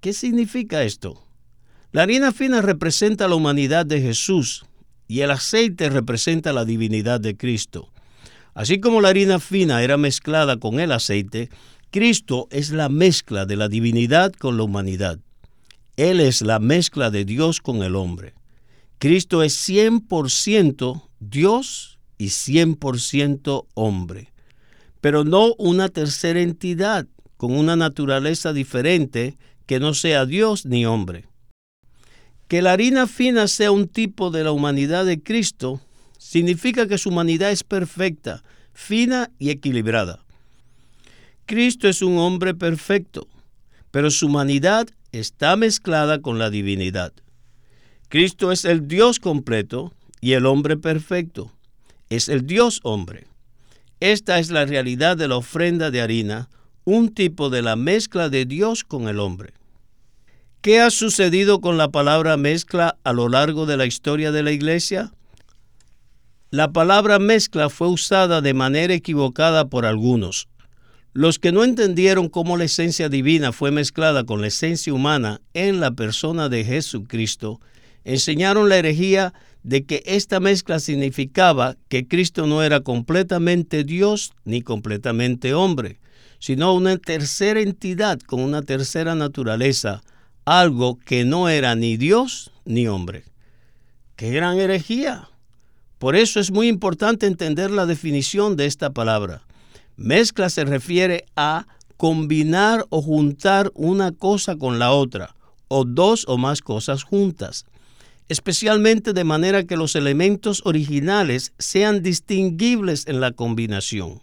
¿Qué 0.00 0.12
significa 0.12 0.82
esto? 0.82 1.25
La 1.96 2.02
harina 2.02 2.30
fina 2.30 2.60
representa 2.60 3.26
la 3.26 3.36
humanidad 3.36 3.86
de 3.86 4.02
Jesús 4.02 4.66
y 5.08 5.20
el 5.20 5.30
aceite 5.30 5.88
representa 5.88 6.52
la 6.52 6.66
divinidad 6.66 7.22
de 7.22 7.38
Cristo. 7.38 7.90
Así 8.52 8.80
como 8.80 9.00
la 9.00 9.08
harina 9.08 9.40
fina 9.40 9.82
era 9.82 9.96
mezclada 9.96 10.58
con 10.58 10.78
el 10.78 10.92
aceite, 10.92 11.48
Cristo 11.90 12.48
es 12.50 12.70
la 12.70 12.90
mezcla 12.90 13.46
de 13.46 13.56
la 13.56 13.68
divinidad 13.68 14.34
con 14.34 14.58
la 14.58 14.64
humanidad. 14.64 15.20
Él 15.96 16.20
es 16.20 16.42
la 16.42 16.58
mezcla 16.58 17.10
de 17.10 17.24
Dios 17.24 17.62
con 17.62 17.82
el 17.82 17.96
hombre. 17.96 18.34
Cristo 18.98 19.42
es 19.42 19.56
100% 19.66 21.02
Dios 21.18 21.98
y 22.18 22.26
100% 22.26 23.68
hombre, 23.72 24.34
pero 25.00 25.24
no 25.24 25.54
una 25.54 25.88
tercera 25.88 26.42
entidad 26.42 27.06
con 27.38 27.52
una 27.52 27.74
naturaleza 27.74 28.52
diferente 28.52 29.38
que 29.64 29.80
no 29.80 29.94
sea 29.94 30.26
Dios 30.26 30.66
ni 30.66 30.84
hombre. 30.84 31.24
Que 32.48 32.62
la 32.62 32.72
harina 32.72 33.06
fina 33.06 33.48
sea 33.48 33.72
un 33.72 33.88
tipo 33.88 34.30
de 34.30 34.44
la 34.44 34.52
humanidad 34.52 35.04
de 35.04 35.20
Cristo 35.20 35.80
significa 36.18 36.86
que 36.86 36.98
su 36.98 37.08
humanidad 37.08 37.50
es 37.50 37.64
perfecta, 37.64 38.42
fina 38.72 39.30
y 39.38 39.50
equilibrada. 39.50 40.24
Cristo 41.46 41.88
es 41.88 42.02
un 42.02 42.18
hombre 42.18 42.54
perfecto, 42.54 43.28
pero 43.90 44.10
su 44.10 44.26
humanidad 44.26 44.88
está 45.12 45.56
mezclada 45.56 46.20
con 46.20 46.38
la 46.38 46.50
divinidad. 46.50 47.12
Cristo 48.08 48.52
es 48.52 48.64
el 48.64 48.86
Dios 48.86 49.18
completo 49.18 49.92
y 50.20 50.32
el 50.32 50.46
hombre 50.46 50.76
perfecto. 50.76 51.52
Es 52.10 52.28
el 52.28 52.46
Dios 52.46 52.80
hombre. 52.84 53.26
Esta 54.00 54.38
es 54.38 54.50
la 54.50 54.64
realidad 54.64 55.16
de 55.16 55.26
la 55.28 55.36
ofrenda 55.36 55.90
de 55.90 56.00
harina, 56.00 56.48
un 56.84 57.14
tipo 57.14 57.50
de 57.50 57.62
la 57.62 57.74
mezcla 57.74 58.28
de 58.28 58.44
Dios 58.44 58.84
con 58.84 59.08
el 59.08 59.18
hombre. 59.18 59.54
¿Qué 60.66 60.80
ha 60.80 60.90
sucedido 60.90 61.60
con 61.60 61.78
la 61.78 61.92
palabra 61.92 62.36
mezcla 62.36 62.98
a 63.04 63.12
lo 63.12 63.28
largo 63.28 63.66
de 63.66 63.76
la 63.76 63.86
historia 63.86 64.32
de 64.32 64.42
la 64.42 64.50
iglesia? 64.50 65.12
La 66.50 66.72
palabra 66.72 67.20
mezcla 67.20 67.70
fue 67.70 67.86
usada 67.86 68.40
de 68.40 68.52
manera 68.52 68.92
equivocada 68.92 69.68
por 69.68 69.86
algunos. 69.86 70.48
Los 71.12 71.38
que 71.38 71.52
no 71.52 71.62
entendieron 71.62 72.28
cómo 72.28 72.56
la 72.56 72.64
esencia 72.64 73.08
divina 73.08 73.52
fue 73.52 73.70
mezclada 73.70 74.24
con 74.24 74.40
la 74.40 74.48
esencia 74.48 74.92
humana 74.92 75.40
en 75.54 75.78
la 75.78 75.92
persona 75.92 76.48
de 76.48 76.64
Jesucristo, 76.64 77.60
enseñaron 78.02 78.68
la 78.68 78.78
herejía 78.78 79.34
de 79.62 79.84
que 79.84 80.02
esta 80.04 80.40
mezcla 80.40 80.80
significaba 80.80 81.76
que 81.88 82.08
Cristo 82.08 82.48
no 82.48 82.64
era 82.64 82.80
completamente 82.80 83.84
Dios 83.84 84.32
ni 84.44 84.62
completamente 84.62 85.54
hombre, 85.54 86.00
sino 86.40 86.74
una 86.74 86.96
tercera 86.96 87.60
entidad 87.60 88.18
con 88.18 88.40
una 88.40 88.62
tercera 88.62 89.14
naturaleza, 89.14 90.02
algo 90.46 90.98
que 90.98 91.24
no 91.24 91.50
era 91.50 91.74
ni 91.74 91.98
Dios 91.98 92.52
ni 92.64 92.86
hombre. 92.86 93.24
¡Qué 94.14 94.30
gran 94.30 94.58
herejía! 94.58 95.28
Por 95.98 96.14
eso 96.14 96.40
es 96.40 96.50
muy 96.50 96.68
importante 96.68 97.26
entender 97.26 97.70
la 97.70 97.84
definición 97.84 98.56
de 98.56 98.66
esta 98.66 98.90
palabra. 98.90 99.42
Mezcla 99.96 100.48
se 100.48 100.64
refiere 100.64 101.24
a 101.36 101.66
combinar 101.96 102.86
o 102.90 103.02
juntar 103.02 103.72
una 103.74 104.12
cosa 104.12 104.56
con 104.56 104.78
la 104.78 104.92
otra, 104.92 105.34
o 105.68 105.84
dos 105.84 106.24
o 106.28 106.38
más 106.38 106.60
cosas 106.60 107.02
juntas, 107.02 107.64
especialmente 108.28 109.12
de 109.12 109.24
manera 109.24 109.64
que 109.64 109.76
los 109.76 109.96
elementos 109.96 110.62
originales 110.64 111.52
sean 111.58 112.02
distinguibles 112.02 113.06
en 113.06 113.20
la 113.20 113.32
combinación. 113.32 114.20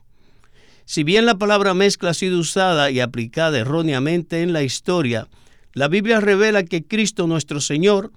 Si 0.86 1.04
bien 1.04 1.26
la 1.26 1.38
palabra 1.38 1.74
mezcla 1.74 2.12
ha 2.12 2.14
sido 2.14 2.40
usada 2.40 2.92
y 2.92 3.00
aplicada 3.00 3.58
erróneamente 3.58 4.42
en 4.42 4.54
la 4.54 4.64
historia, 4.64 5.28
la 5.74 5.88
Biblia 5.88 6.20
revela 6.20 6.64
que 6.64 6.86
Cristo 6.86 7.26
nuestro 7.26 7.60
Señor 7.60 8.12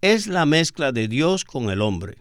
es 0.00 0.28
la 0.28 0.46
mezcla 0.46 0.92
de 0.92 1.08
Dios 1.08 1.44
con 1.44 1.68
el 1.70 1.82
hombre. 1.82 2.18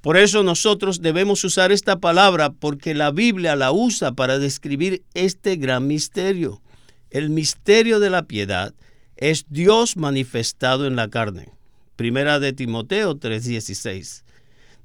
Por 0.00 0.16
eso 0.16 0.42
nosotros 0.42 1.02
debemos 1.02 1.44
usar 1.44 1.70
esta 1.70 2.00
palabra 2.00 2.50
porque 2.50 2.94
la 2.94 3.10
Biblia 3.10 3.56
la 3.56 3.72
usa 3.72 4.12
para 4.12 4.38
describir 4.38 5.02
este 5.12 5.56
gran 5.56 5.86
misterio. 5.86 6.62
El 7.10 7.30
misterio 7.30 8.00
de 8.00 8.10
la 8.10 8.24
piedad 8.24 8.74
es 9.16 9.44
Dios 9.48 9.96
manifestado 9.96 10.86
en 10.86 10.96
la 10.96 11.08
carne. 11.08 11.52
Primera 11.96 12.40
de 12.40 12.52
Timoteo 12.52 13.16
3:16. 13.16 14.24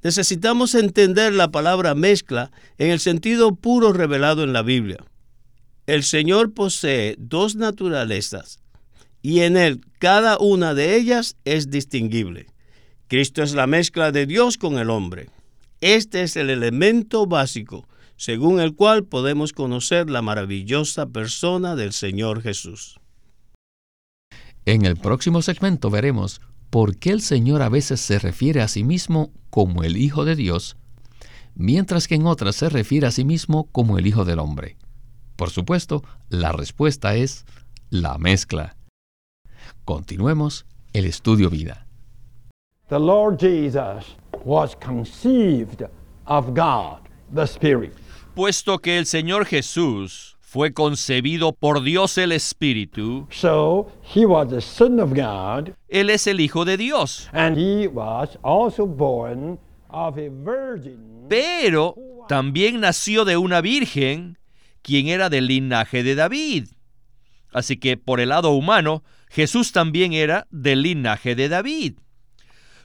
Necesitamos 0.04 0.76
entender 0.76 1.34
la 1.34 1.52
palabra 1.52 1.96
mezcla 1.96 2.52
en 2.78 2.92
el 2.92 3.00
sentido 3.00 3.56
puro 3.56 3.92
revelado 3.92 4.44
en 4.44 4.54
la 4.54 4.62
Biblia. 4.62 5.06
El 5.86 6.04
Señor 6.04 6.54
posee 6.54 7.16
dos 7.18 7.56
naturalezas 7.56 8.60
y 9.22 9.42
en 9.42 9.58
Él 9.58 9.82
cada 10.00 10.38
una 10.38 10.74
de 10.74 10.96
ellas 10.96 11.36
es 11.46 11.70
distinguible. 11.70 12.48
Cristo 13.08 13.44
es 13.44 13.54
la 13.54 13.68
mezcla 13.68 14.12
de 14.12 14.26
Dios 14.26 14.58
con 14.58 14.78
el 14.78 14.90
hombre. 14.90 15.30
Este 15.82 16.24
es 16.24 16.36
el 16.36 16.50
elemento 16.50 17.26
básico 17.26 17.88
según 18.20 18.60
el 18.60 18.76
cual 18.76 19.06
podemos 19.06 19.54
conocer 19.54 20.10
la 20.10 20.22
maravillosa 20.22 21.06
persona 21.06 21.78
del 21.78 21.94
Señor 21.94 22.42
Jesús. 22.42 23.00
En 24.66 24.84
el 24.84 24.98
próximo 24.98 25.42
segmento 25.42 25.90
veremos 25.90 26.42
por 26.70 26.98
qué 26.98 27.12
el 27.12 27.22
Señor 27.22 27.62
a 27.62 27.70
veces 27.70 28.02
se 28.02 28.20
refiere 28.20 28.62
a 28.62 28.68
sí 28.68 28.84
mismo 28.84 29.32
como 29.50 29.86
el 29.86 29.96
Hijo 29.96 30.26
de 30.26 30.36
Dios, 30.36 30.76
mientras 31.56 32.10
que 32.10 32.16
en 32.16 32.28
otras 32.28 32.58
se 32.58 32.68
refiere 32.68 33.08
a 33.08 33.12
sí 33.12 33.24
mismo 33.24 33.70
como 33.72 33.98
el 33.98 34.06
Hijo 34.06 34.26
del 34.26 34.40
Hombre. 34.40 34.76
Por 35.38 35.50
supuesto, 35.50 36.04
la 36.28 36.52
respuesta 36.52 37.16
es 37.16 37.46
la 37.90 38.18
mezcla. 38.18 38.76
Continuemos 39.90 40.68
el 40.94 41.06
estudio 41.06 41.50
vida. 41.50 41.88
The 42.90 43.00
Lord 43.00 43.40
Jesus 43.40 44.16
was 44.46 44.76
conceived 44.76 45.84
of 46.28 46.54
God, 46.54 47.00
the 47.34 47.48
Spirit. 47.48 47.96
Puesto 48.36 48.78
que 48.78 49.00
el 49.00 49.08
Señor 49.08 49.46
Jesús 49.46 50.38
fue 50.42 50.74
concebido 50.74 51.54
por 51.54 51.82
Dios 51.82 52.20
el 52.20 52.34
Espíritu, 52.34 53.26
So 53.32 53.88
he 54.04 54.28
was 54.28 54.50
the 54.52 54.62
Son 54.62 55.00
of 55.00 55.10
God, 55.16 55.74
Él 55.88 56.12
es 56.12 56.28
el 56.28 56.40
Hijo 56.40 56.66
de 56.66 56.78
Dios. 56.78 57.28
and 57.34 57.58
he 57.58 57.88
was 57.88 58.38
also 58.44 58.86
born 58.86 59.58
of 59.90 60.20
a 60.20 60.30
virgin. 60.30 61.26
Pero 61.28 61.96
también 62.28 62.80
nació 62.80 63.26
de 63.26 63.38
una 63.38 63.60
virgen, 63.62 64.38
quien 64.84 65.08
era 65.08 65.32
del 65.32 65.48
linaje 65.48 66.04
de 66.04 66.14
David. 66.14 66.68
Así 67.52 67.78
que 67.78 67.98
por 67.98 68.20
el 68.20 68.30
lado 68.30 68.52
humano, 68.52 69.02
Jesús 69.30 69.72
también 69.72 70.14
era 70.14 70.48
del 70.50 70.82
linaje 70.82 71.36
de 71.36 71.50
David. 71.50 72.00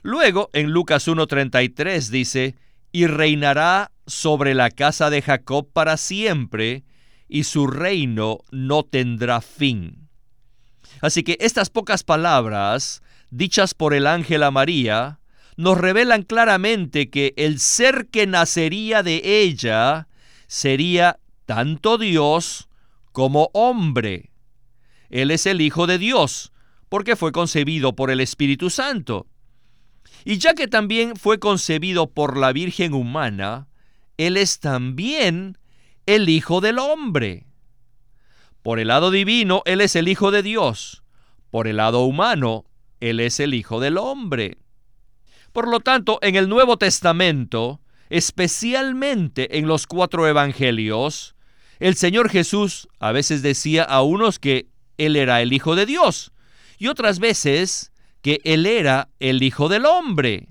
Luego, 0.03 0.49
en 0.53 0.71
Lucas 0.71 1.07
1.33 1.07 2.09
dice, 2.09 2.55
y 2.91 3.07
reinará 3.07 3.91
sobre 4.05 4.53
la 4.53 4.69
casa 4.69 5.09
de 5.09 5.21
Jacob 5.21 5.67
para 5.73 5.97
siempre, 5.97 6.83
y 7.27 7.45
su 7.45 7.67
reino 7.67 8.39
no 8.51 8.83
tendrá 8.83 9.41
fin. 9.41 10.07
Así 11.01 11.23
que 11.23 11.37
estas 11.41 11.69
pocas 11.69 12.03
palabras, 12.03 13.01
dichas 13.31 13.73
por 13.73 13.93
el 13.93 14.05
ángel 14.05 14.43
a 14.43 14.51
María, 14.51 15.19
nos 15.57 15.77
revelan 15.77 16.23
claramente 16.23 17.09
que 17.09 17.33
el 17.37 17.59
ser 17.59 18.07
que 18.11 18.27
nacería 18.27 19.03
de 19.03 19.41
ella 19.41 20.07
sería 20.47 21.19
tanto 21.45 21.97
Dios 21.97 22.69
como 23.11 23.49
hombre. 23.53 24.31
Él 25.09 25.31
es 25.31 25.45
el 25.45 25.61
Hijo 25.61 25.87
de 25.87 25.97
Dios, 25.97 26.51
porque 26.89 27.15
fue 27.15 27.31
concebido 27.31 27.95
por 27.95 28.11
el 28.11 28.21
Espíritu 28.21 28.69
Santo. 28.69 29.27
Y 30.23 30.37
ya 30.37 30.53
que 30.53 30.67
también 30.67 31.15
fue 31.15 31.39
concebido 31.39 32.07
por 32.07 32.37
la 32.37 32.51
Virgen 32.51 32.93
humana, 32.93 33.67
Él 34.17 34.37
es 34.37 34.59
también 34.59 35.57
el 36.05 36.29
Hijo 36.29 36.61
del 36.61 36.79
hombre. 36.79 37.45
Por 38.61 38.79
el 38.79 38.87
lado 38.87 39.11
divino, 39.11 39.61
Él 39.65 39.81
es 39.81 39.95
el 39.95 40.07
Hijo 40.07 40.31
de 40.31 40.41
Dios. 40.41 41.03
Por 41.51 41.67
el 41.67 41.77
lado 41.77 42.01
humano, 42.01 42.65
Él 42.99 43.19
es 43.19 43.39
el 43.39 43.53
Hijo 43.53 43.79
del 43.79 43.97
hombre. 43.97 44.57
Por 45.53 45.67
lo 45.67 45.79
tanto, 45.79 46.19
en 46.21 46.35
el 46.35 46.49
Nuevo 46.49 46.77
Testamento, 46.77 47.79
especialmente 48.09 49.57
en 49.57 49.67
los 49.67 49.87
cuatro 49.87 50.27
evangelios, 50.27 51.35
el 51.79 51.95
Señor 51.95 52.29
Jesús 52.29 52.87
a 52.99 53.11
veces 53.11 53.41
decía 53.41 53.83
a 53.83 54.01
unos 54.01 54.39
que 54.39 54.67
Él 54.97 55.15
era 55.15 55.41
el 55.41 55.53
Hijo 55.53 55.75
de 55.75 55.85
Dios 55.85 56.31
y 56.77 56.87
otras 56.87 57.19
veces 57.19 57.91
que 58.21 58.41
Él 58.43 58.65
era 58.65 59.09
el 59.19 59.43
Hijo 59.43 59.69
del 59.69 59.85
Hombre. 59.85 60.47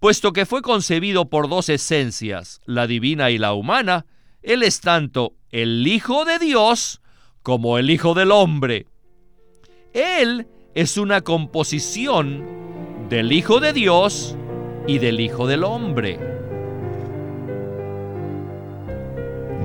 Puesto 0.00 0.32
que 0.32 0.46
fue 0.46 0.62
concebido 0.62 1.30
por 1.30 1.48
dos 1.48 1.68
esencias, 1.68 2.60
la 2.66 2.86
divina 2.86 3.30
y 3.30 3.38
la 3.38 3.52
humana, 3.52 4.04
Él 4.42 4.62
es 4.62 4.80
tanto 4.80 5.34
el 5.50 5.86
Hijo 5.86 6.24
de 6.24 6.38
Dios 6.38 7.00
como 7.42 7.78
el 7.78 7.90
Hijo 7.90 8.14
del 8.14 8.32
Hombre. 8.32 8.86
Él 9.92 10.48
es 10.74 10.96
una 10.96 11.20
composición 11.20 12.44
del 13.08 13.30
Hijo 13.30 13.60
de 13.60 13.72
Dios 13.72 14.36
y 14.86 14.98
del 14.98 15.20
Hijo 15.20 15.46
del 15.46 15.64
Hombre. 15.64 16.18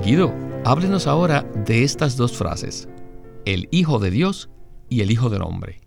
Guido, 0.04 0.32
háblenos 0.64 1.06
ahora 1.06 1.42
de 1.66 1.82
estas 1.82 2.16
dos 2.16 2.36
frases, 2.36 2.88
el 3.48 3.66
Hijo 3.70 3.98
de 3.98 4.10
Dios 4.10 4.50
y 4.90 5.00
el 5.00 5.10
Hijo 5.10 5.30
del 5.30 5.40
Hombre. 5.40 5.80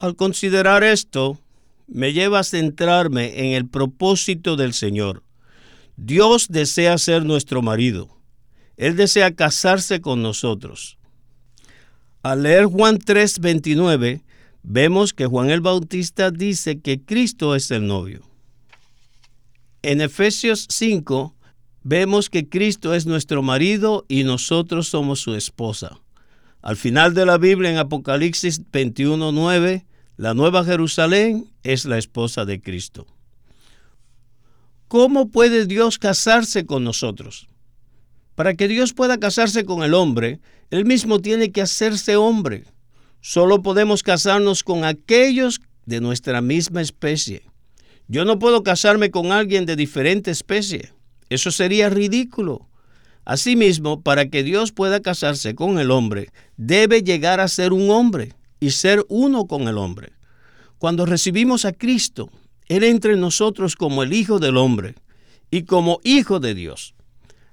Al 0.00 0.16
considerar 0.16 0.82
esto, 0.82 1.38
me 1.86 2.12
lleva 2.12 2.40
a 2.40 2.44
centrarme 2.44 3.46
en 3.46 3.52
el 3.52 3.68
propósito 3.68 4.56
del 4.56 4.74
Señor. 4.74 5.22
Dios 5.96 6.48
desea 6.48 6.98
ser 6.98 7.24
nuestro 7.24 7.62
marido. 7.62 8.08
Él 8.76 8.96
desea 8.96 9.36
casarse 9.36 10.00
con 10.00 10.20
nosotros. 10.20 10.98
Al 12.24 12.42
leer 12.42 12.64
Juan 12.64 12.98
3:29, 12.98 14.24
vemos 14.64 15.12
que 15.12 15.26
Juan 15.26 15.50
el 15.50 15.60
Bautista 15.60 16.32
dice 16.32 16.80
que 16.80 17.00
Cristo 17.00 17.54
es 17.54 17.70
el 17.70 17.86
novio. 17.86 18.22
En 19.82 20.00
Efesios 20.00 20.66
5, 20.70 21.36
vemos 21.84 22.30
que 22.30 22.48
Cristo 22.48 22.94
es 22.94 23.06
nuestro 23.06 23.42
marido 23.42 24.04
y 24.08 24.24
nosotros 24.24 24.88
somos 24.88 25.20
su 25.20 25.36
esposa. 25.36 26.00
Al 26.64 26.76
final 26.76 27.12
de 27.12 27.26
la 27.26 27.36
Biblia, 27.36 27.70
en 27.70 27.76
Apocalipsis 27.76 28.62
21:9, 28.72 29.84
la 30.16 30.32
Nueva 30.32 30.64
Jerusalén 30.64 31.52
es 31.62 31.84
la 31.84 31.98
esposa 31.98 32.46
de 32.46 32.62
Cristo. 32.62 33.06
¿Cómo 34.88 35.28
puede 35.28 35.66
Dios 35.66 35.98
casarse 35.98 36.64
con 36.64 36.82
nosotros? 36.82 37.48
Para 38.34 38.54
que 38.54 38.66
Dios 38.66 38.94
pueda 38.94 39.18
casarse 39.18 39.66
con 39.66 39.82
el 39.82 39.92
hombre, 39.92 40.40
Él 40.70 40.86
mismo 40.86 41.20
tiene 41.20 41.52
que 41.52 41.60
hacerse 41.60 42.16
hombre. 42.16 42.64
Solo 43.20 43.60
podemos 43.60 44.02
casarnos 44.02 44.64
con 44.64 44.84
aquellos 44.84 45.60
de 45.84 46.00
nuestra 46.00 46.40
misma 46.40 46.80
especie. 46.80 47.42
Yo 48.08 48.24
no 48.24 48.38
puedo 48.38 48.62
casarme 48.62 49.10
con 49.10 49.32
alguien 49.32 49.66
de 49.66 49.76
diferente 49.76 50.30
especie. 50.30 50.94
Eso 51.28 51.50
sería 51.50 51.90
ridículo. 51.90 52.70
Asimismo, 53.24 54.02
para 54.02 54.28
que 54.28 54.42
Dios 54.42 54.72
pueda 54.72 55.00
casarse 55.00 55.54
con 55.54 55.78
el 55.78 55.90
hombre, 55.90 56.30
debe 56.56 57.02
llegar 57.02 57.40
a 57.40 57.48
ser 57.48 57.72
un 57.72 57.90
hombre 57.90 58.34
y 58.60 58.70
ser 58.70 59.04
uno 59.08 59.46
con 59.46 59.68
el 59.68 59.78
hombre. 59.78 60.12
Cuando 60.78 61.06
recibimos 61.06 61.64
a 61.64 61.72
Cristo, 61.72 62.30
Él 62.68 62.84
entra 62.84 63.12
en 63.12 63.20
nosotros 63.20 63.76
como 63.76 64.02
el 64.02 64.12
Hijo 64.12 64.38
del 64.38 64.56
hombre 64.56 64.94
y 65.50 65.62
como 65.62 66.00
Hijo 66.04 66.40
de 66.40 66.54
Dios. 66.54 66.94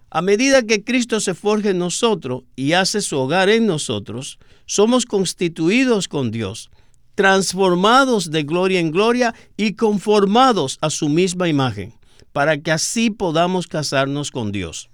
A 0.09 0.21
medida 0.21 0.63
que 0.63 0.83
Cristo 0.83 1.21
se 1.21 1.33
forja 1.33 1.69
en 1.69 1.77
nosotros 1.77 2.43
y 2.57 2.73
hace 2.73 2.99
su 2.99 3.17
hogar 3.17 3.47
en 3.47 3.65
nosotros, 3.65 4.39
somos 4.65 5.05
constituidos 5.05 6.09
con 6.09 6.31
Dios, 6.31 6.69
transformados 7.15 8.29
de 8.29 8.43
gloria 8.43 8.81
en 8.81 8.91
gloria 8.91 9.33
y 9.55 9.75
conformados 9.75 10.77
a 10.81 10.89
su 10.89 11.07
misma 11.07 11.47
imagen, 11.47 11.93
para 12.33 12.57
que 12.57 12.71
así 12.71 13.09
podamos 13.09 13.67
casarnos 13.67 14.31
con 14.31 14.51
Dios. 14.51 14.89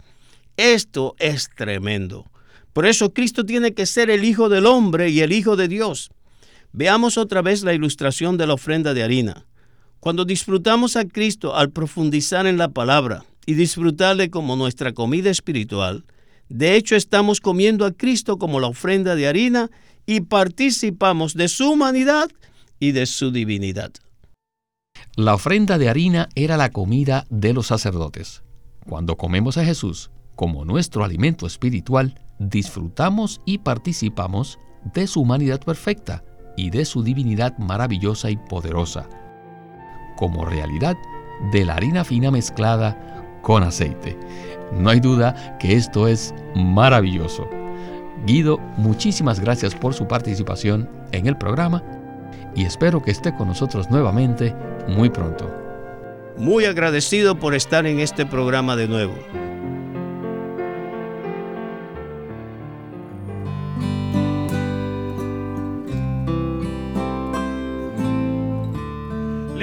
Esto 0.58 1.16
es 1.20 1.50
tremendo. 1.56 2.26
Por 2.74 2.86
eso 2.86 3.14
Cristo 3.14 3.46
tiene 3.46 3.74
que 3.74 3.86
ser 3.86 4.10
el 4.10 4.26
Hijo 4.26 4.50
del 4.50 4.66
hombre 4.66 5.10
y 5.10 5.22
el 5.22 5.32
Hijo 5.32 5.56
de 5.56 5.68
Dios. 5.68 6.10
Veamos 6.74 7.18
otra 7.18 7.42
vez 7.42 7.64
la 7.64 7.74
ilustración 7.74 8.38
de 8.38 8.48
la 8.48 8.56
ofrenda 8.56 8.94
de 8.94 9.04
harina. 9.04 9.46
Cuando 10.00 10.26
disfrutamos 10.26 10.96
a 10.96 11.06
Cristo 11.06 11.56
al 11.56 11.72
profundizar 11.72 12.46
en 12.46 12.58
la 12.58 12.70
palabra, 12.70 13.24
y 13.48 13.54
disfrutarle 13.56 14.30
como 14.30 14.56
nuestra 14.56 14.94
comida 14.94 15.32
espiritual, 15.32 16.04
de 16.50 16.76
hecho 16.76 16.96
estamos 16.96 17.42
comiendo 17.42 17.86
a 17.86 17.94
Cristo 17.94 18.38
como 18.38 18.60
la 18.60 18.68
ofrenda 18.68 19.16
de 19.16 19.28
harina 19.28 19.72
y 20.06 20.22
participamos 20.22 21.34
de 21.34 21.48
su 21.48 21.72
humanidad 21.72 22.30
y 22.80 22.92
de 22.92 23.06
su 23.06 23.32
divinidad. 23.32 23.92
La 25.16 25.34
ofrenda 25.34 25.78
de 25.78 25.90
harina 25.90 26.30
era 26.36 26.58
la 26.58 26.72
comida 26.72 27.26
de 27.30 27.54
los 27.54 27.68
sacerdotes. 27.68 28.44
Cuando 28.86 29.16
comemos 29.16 29.58
a 29.58 29.66
Jesús 29.66 30.12
como 30.38 30.64
nuestro 30.64 31.04
alimento 31.04 31.48
espiritual, 31.48 32.14
disfrutamos 32.38 33.42
y 33.44 33.58
participamos 33.58 34.60
de 34.94 35.08
su 35.08 35.22
humanidad 35.22 35.60
perfecta 35.60 36.24
y 36.56 36.70
de 36.70 36.86
su 36.86 37.04
divinidad 37.04 37.58
maravillosa 37.58 38.30
y 38.30 38.38
poderosa, 38.38 39.10
como 40.16 40.46
realidad 40.46 40.96
de 41.52 41.66
la 41.66 41.74
harina 41.74 42.06
fina 42.06 42.30
mezclada 42.30 43.40
con 43.42 43.64
aceite. 43.64 44.18
No 44.72 44.92
hay 44.92 45.00
duda 45.00 45.58
que 45.58 45.74
esto 45.74 46.08
es 46.08 46.36
maravilloso. 46.56 47.50
Guido, 48.28 48.60
muchísimas 48.78 49.40
gracias 49.40 49.74
por 49.74 49.96
su 49.96 50.08
participación 50.08 50.88
en 51.14 51.26
el 51.26 51.36
programa 51.36 51.84
y 52.56 52.66
espero 52.66 53.02
que 53.02 53.12
esté 53.12 53.36
con 53.36 53.48
nosotros 53.48 53.90
nuevamente 53.90 54.56
muy 54.88 55.10
pronto. 55.10 55.52
Muy 56.38 56.66
agradecido 56.66 57.40
por 57.40 57.56
estar 57.56 57.88
en 57.88 58.00
este 58.00 58.28
programa 58.28 58.76
de 58.76 58.88
nuevo. 58.88 59.16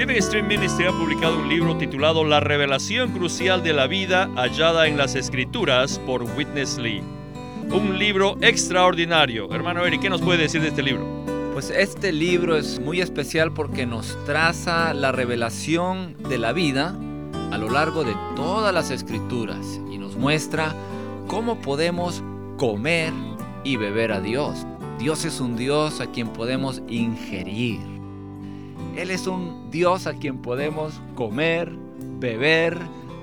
Living 0.07 0.21
Stream 0.21 0.47
Ministry 0.47 0.85
ha 0.85 0.91
publicado 0.91 1.39
un 1.39 1.49
libro 1.49 1.77
titulado 1.77 2.23
La 2.23 2.39
revelación 2.39 3.11
crucial 3.11 3.63
de 3.63 3.73
la 3.73 3.87
vida 3.87 4.29
hallada 4.35 4.85
en 4.85 4.97
las 4.97 5.15
escrituras 5.15 5.97
por 6.05 6.21
Witness 6.21 6.77
Lee. 6.77 7.01
Un 7.71 7.97
libro 7.97 8.37
extraordinario. 8.41 9.51
Hermano 9.51 9.83
Eric, 9.83 10.01
¿qué 10.01 10.11
nos 10.11 10.21
puede 10.21 10.43
decir 10.43 10.61
de 10.61 10.67
este 10.67 10.83
libro? 10.83 11.07
Pues 11.53 11.71
este 11.71 12.11
libro 12.11 12.55
es 12.55 12.79
muy 12.79 13.01
especial 13.01 13.51
porque 13.51 13.87
nos 13.87 14.15
traza 14.25 14.93
la 14.93 15.11
revelación 15.11 16.15
de 16.29 16.37
la 16.37 16.53
vida 16.53 16.95
a 17.51 17.57
lo 17.57 17.71
largo 17.71 18.03
de 18.03 18.13
todas 18.35 18.71
las 18.71 18.91
escrituras 18.91 19.81
y 19.91 19.97
nos 19.97 20.15
muestra 20.17 20.75
cómo 21.25 21.59
podemos 21.61 22.21
comer 22.57 23.11
y 23.63 23.77
beber 23.77 24.11
a 24.11 24.21
Dios. 24.21 24.67
Dios 24.99 25.25
es 25.25 25.39
un 25.39 25.55
Dios 25.55 25.99
a 25.99 26.11
quien 26.11 26.29
podemos 26.29 26.83
ingerir 26.87 27.94
él 28.97 29.11
es 29.11 29.27
un 29.27 29.69
Dios 29.71 30.07
a 30.07 30.13
quien 30.13 30.41
podemos 30.41 31.01
comer, 31.15 31.71
beber, 32.19 32.77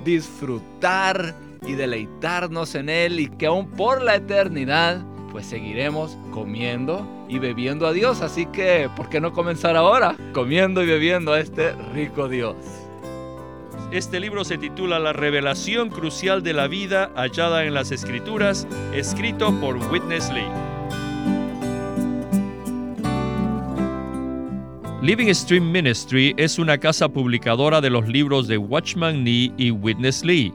disfrutar 0.05 1.35
y 1.67 1.73
deleitarnos 1.73 2.75
en 2.75 2.89
Él 2.89 3.21
y 3.21 3.29
que 3.29 3.47
aún 3.47 3.71
por 3.71 4.03
la 4.03 4.17
eternidad 4.17 5.05
pues 5.31 5.47
seguiremos 5.47 6.19
comiendo 6.31 7.07
y 7.29 7.39
bebiendo 7.39 7.87
a 7.87 7.93
Dios. 7.93 8.21
Así 8.21 8.45
que, 8.47 8.91
¿por 8.95 9.09
qué 9.09 9.21
no 9.21 9.33
comenzar 9.33 9.77
ahora 9.77 10.15
comiendo 10.33 10.83
y 10.83 10.87
bebiendo 10.87 11.33
a 11.33 11.41
este 11.41 11.73
rico 11.95 12.29
Dios? 12.29 12.57
Este 13.91 14.21
libro 14.21 14.45
se 14.45 14.59
titula 14.59 14.99
La 14.99 15.13
revelación 15.13 15.89
crucial 15.89 16.43
de 16.43 16.53
la 16.53 16.67
vida 16.67 17.11
hallada 17.15 17.65
en 17.65 17.75
las 17.75 17.93
escrituras, 17.93 18.67
escrito 18.95 19.53
por 19.61 19.77
Witness 19.91 20.31
Lee. 20.33 20.72
Living 25.03 25.35
Stream 25.35 25.73
Ministry 25.73 26.33
es 26.37 26.61
una 26.61 26.79
casa 26.79 27.09
publicadora 27.09 27.81
de 27.81 27.91
los 27.91 28.07
libros 28.07 28.47
de 28.47 28.57
Watchman 28.57 29.25
Nee 29.25 29.53
y 29.59 29.73
Witness 29.73 30.25
Lee. 30.25 30.55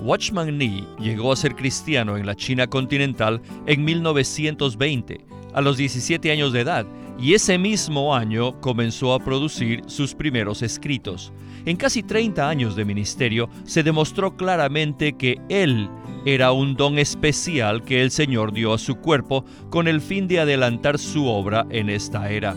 Watchman 0.00 0.56
Nee 0.56 0.82
llegó 0.98 1.30
a 1.30 1.36
ser 1.36 1.54
cristiano 1.54 2.16
en 2.16 2.24
la 2.24 2.34
China 2.34 2.66
continental 2.66 3.42
en 3.66 3.84
1920, 3.84 5.26
a 5.52 5.60
los 5.60 5.76
17 5.76 6.30
años 6.30 6.54
de 6.54 6.60
edad 6.60 6.86
y 7.20 7.34
ese 7.34 7.58
mismo 7.58 8.14
año 8.14 8.58
comenzó 8.62 9.12
a 9.12 9.22
producir 9.22 9.82
sus 9.88 10.14
primeros 10.14 10.62
escritos. 10.62 11.34
En 11.66 11.76
casi 11.76 12.02
30 12.02 12.48
años 12.48 12.76
de 12.76 12.86
ministerio 12.86 13.50
se 13.64 13.82
demostró 13.82 14.38
claramente 14.38 15.18
que 15.18 15.38
él 15.50 15.90
era 16.24 16.50
un 16.52 16.76
don 16.76 16.98
especial 16.98 17.84
que 17.84 18.00
el 18.00 18.10
Señor 18.10 18.54
dio 18.54 18.72
a 18.72 18.78
su 18.78 18.96
cuerpo 18.96 19.44
con 19.68 19.86
el 19.86 20.00
fin 20.00 20.26
de 20.28 20.40
adelantar 20.40 20.98
su 20.98 21.26
obra 21.26 21.66
en 21.68 21.90
esta 21.90 22.30
era. 22.30 22.56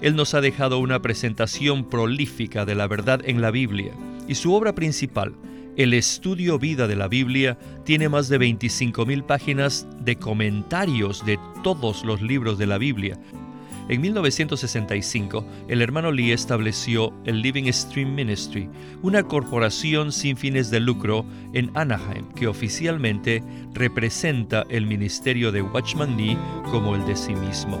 Él 0.00 0.16
nos 0.16 0.34
ha 0.34 0.40
dejado 0.40 0.78
una 0.78 1.02
presentación 1.02 1.84
prolífica 1.84 2.64
de 2.64 2.74
la 2.74 2.86
verdad 2.86 3.20
en 3.24 3.40
la 3.40 3.50
Biblia 3.50 3.92
y 4.28 4.34
su 4.34 4.54
obra 4.54 4.74
principal, 4.74 5.34
el 5.76 5.94
estudio 5.94 6.58
vida 6.58 6.86
de 6.86 6.96
la 6.96 7.08
Biblia, 7.08 7.58
tiene 7.84 8.08
más 8.08 8.28
de 8.28 8.38
25.000 8.38 9.24
páginas 9.24 9.86
de 10.00 10.16
comentarios 10.16 11.24
de 11.24 11.38
todos 11.62 12.04
los 12.04 12.22
libros 12.22 12.58
de 12.58 12.66
la 12.66 12.78
Biblia, 12.78 13.18
en 13.90 14.02
1965, 14.02 15.44
el 15.66 15.82
hermano 15.82 16.12
Lee 16.12 16.30
estableció 16.30 17.12
el 17.24 17.42
Living 17.42 17.68
Stream 17.72 18.14
Ministry, 18.14 18.68
una 19.02 19.24
corporación 19.24 20.12
sin 20.12 20.36
fines 20.36 20.70
de 20.70 20.78
lucro 20.78 21.24
en 21.54 21.72
Anaheim 21.74 22.28
que 22.36 22.46
oficialmente 22.46 23.42
representa 23.74 24.64
el 24.70 24.86
ministerio 24.86 25.50
de 25.50 25.62
Watchman 25.62 26.16
Nee 26.16 26.38
como 26.70 26.94
el 26.94 27.04
de 27.04 27.16
sí 27.16 27.34
mismo. 27.34 27.80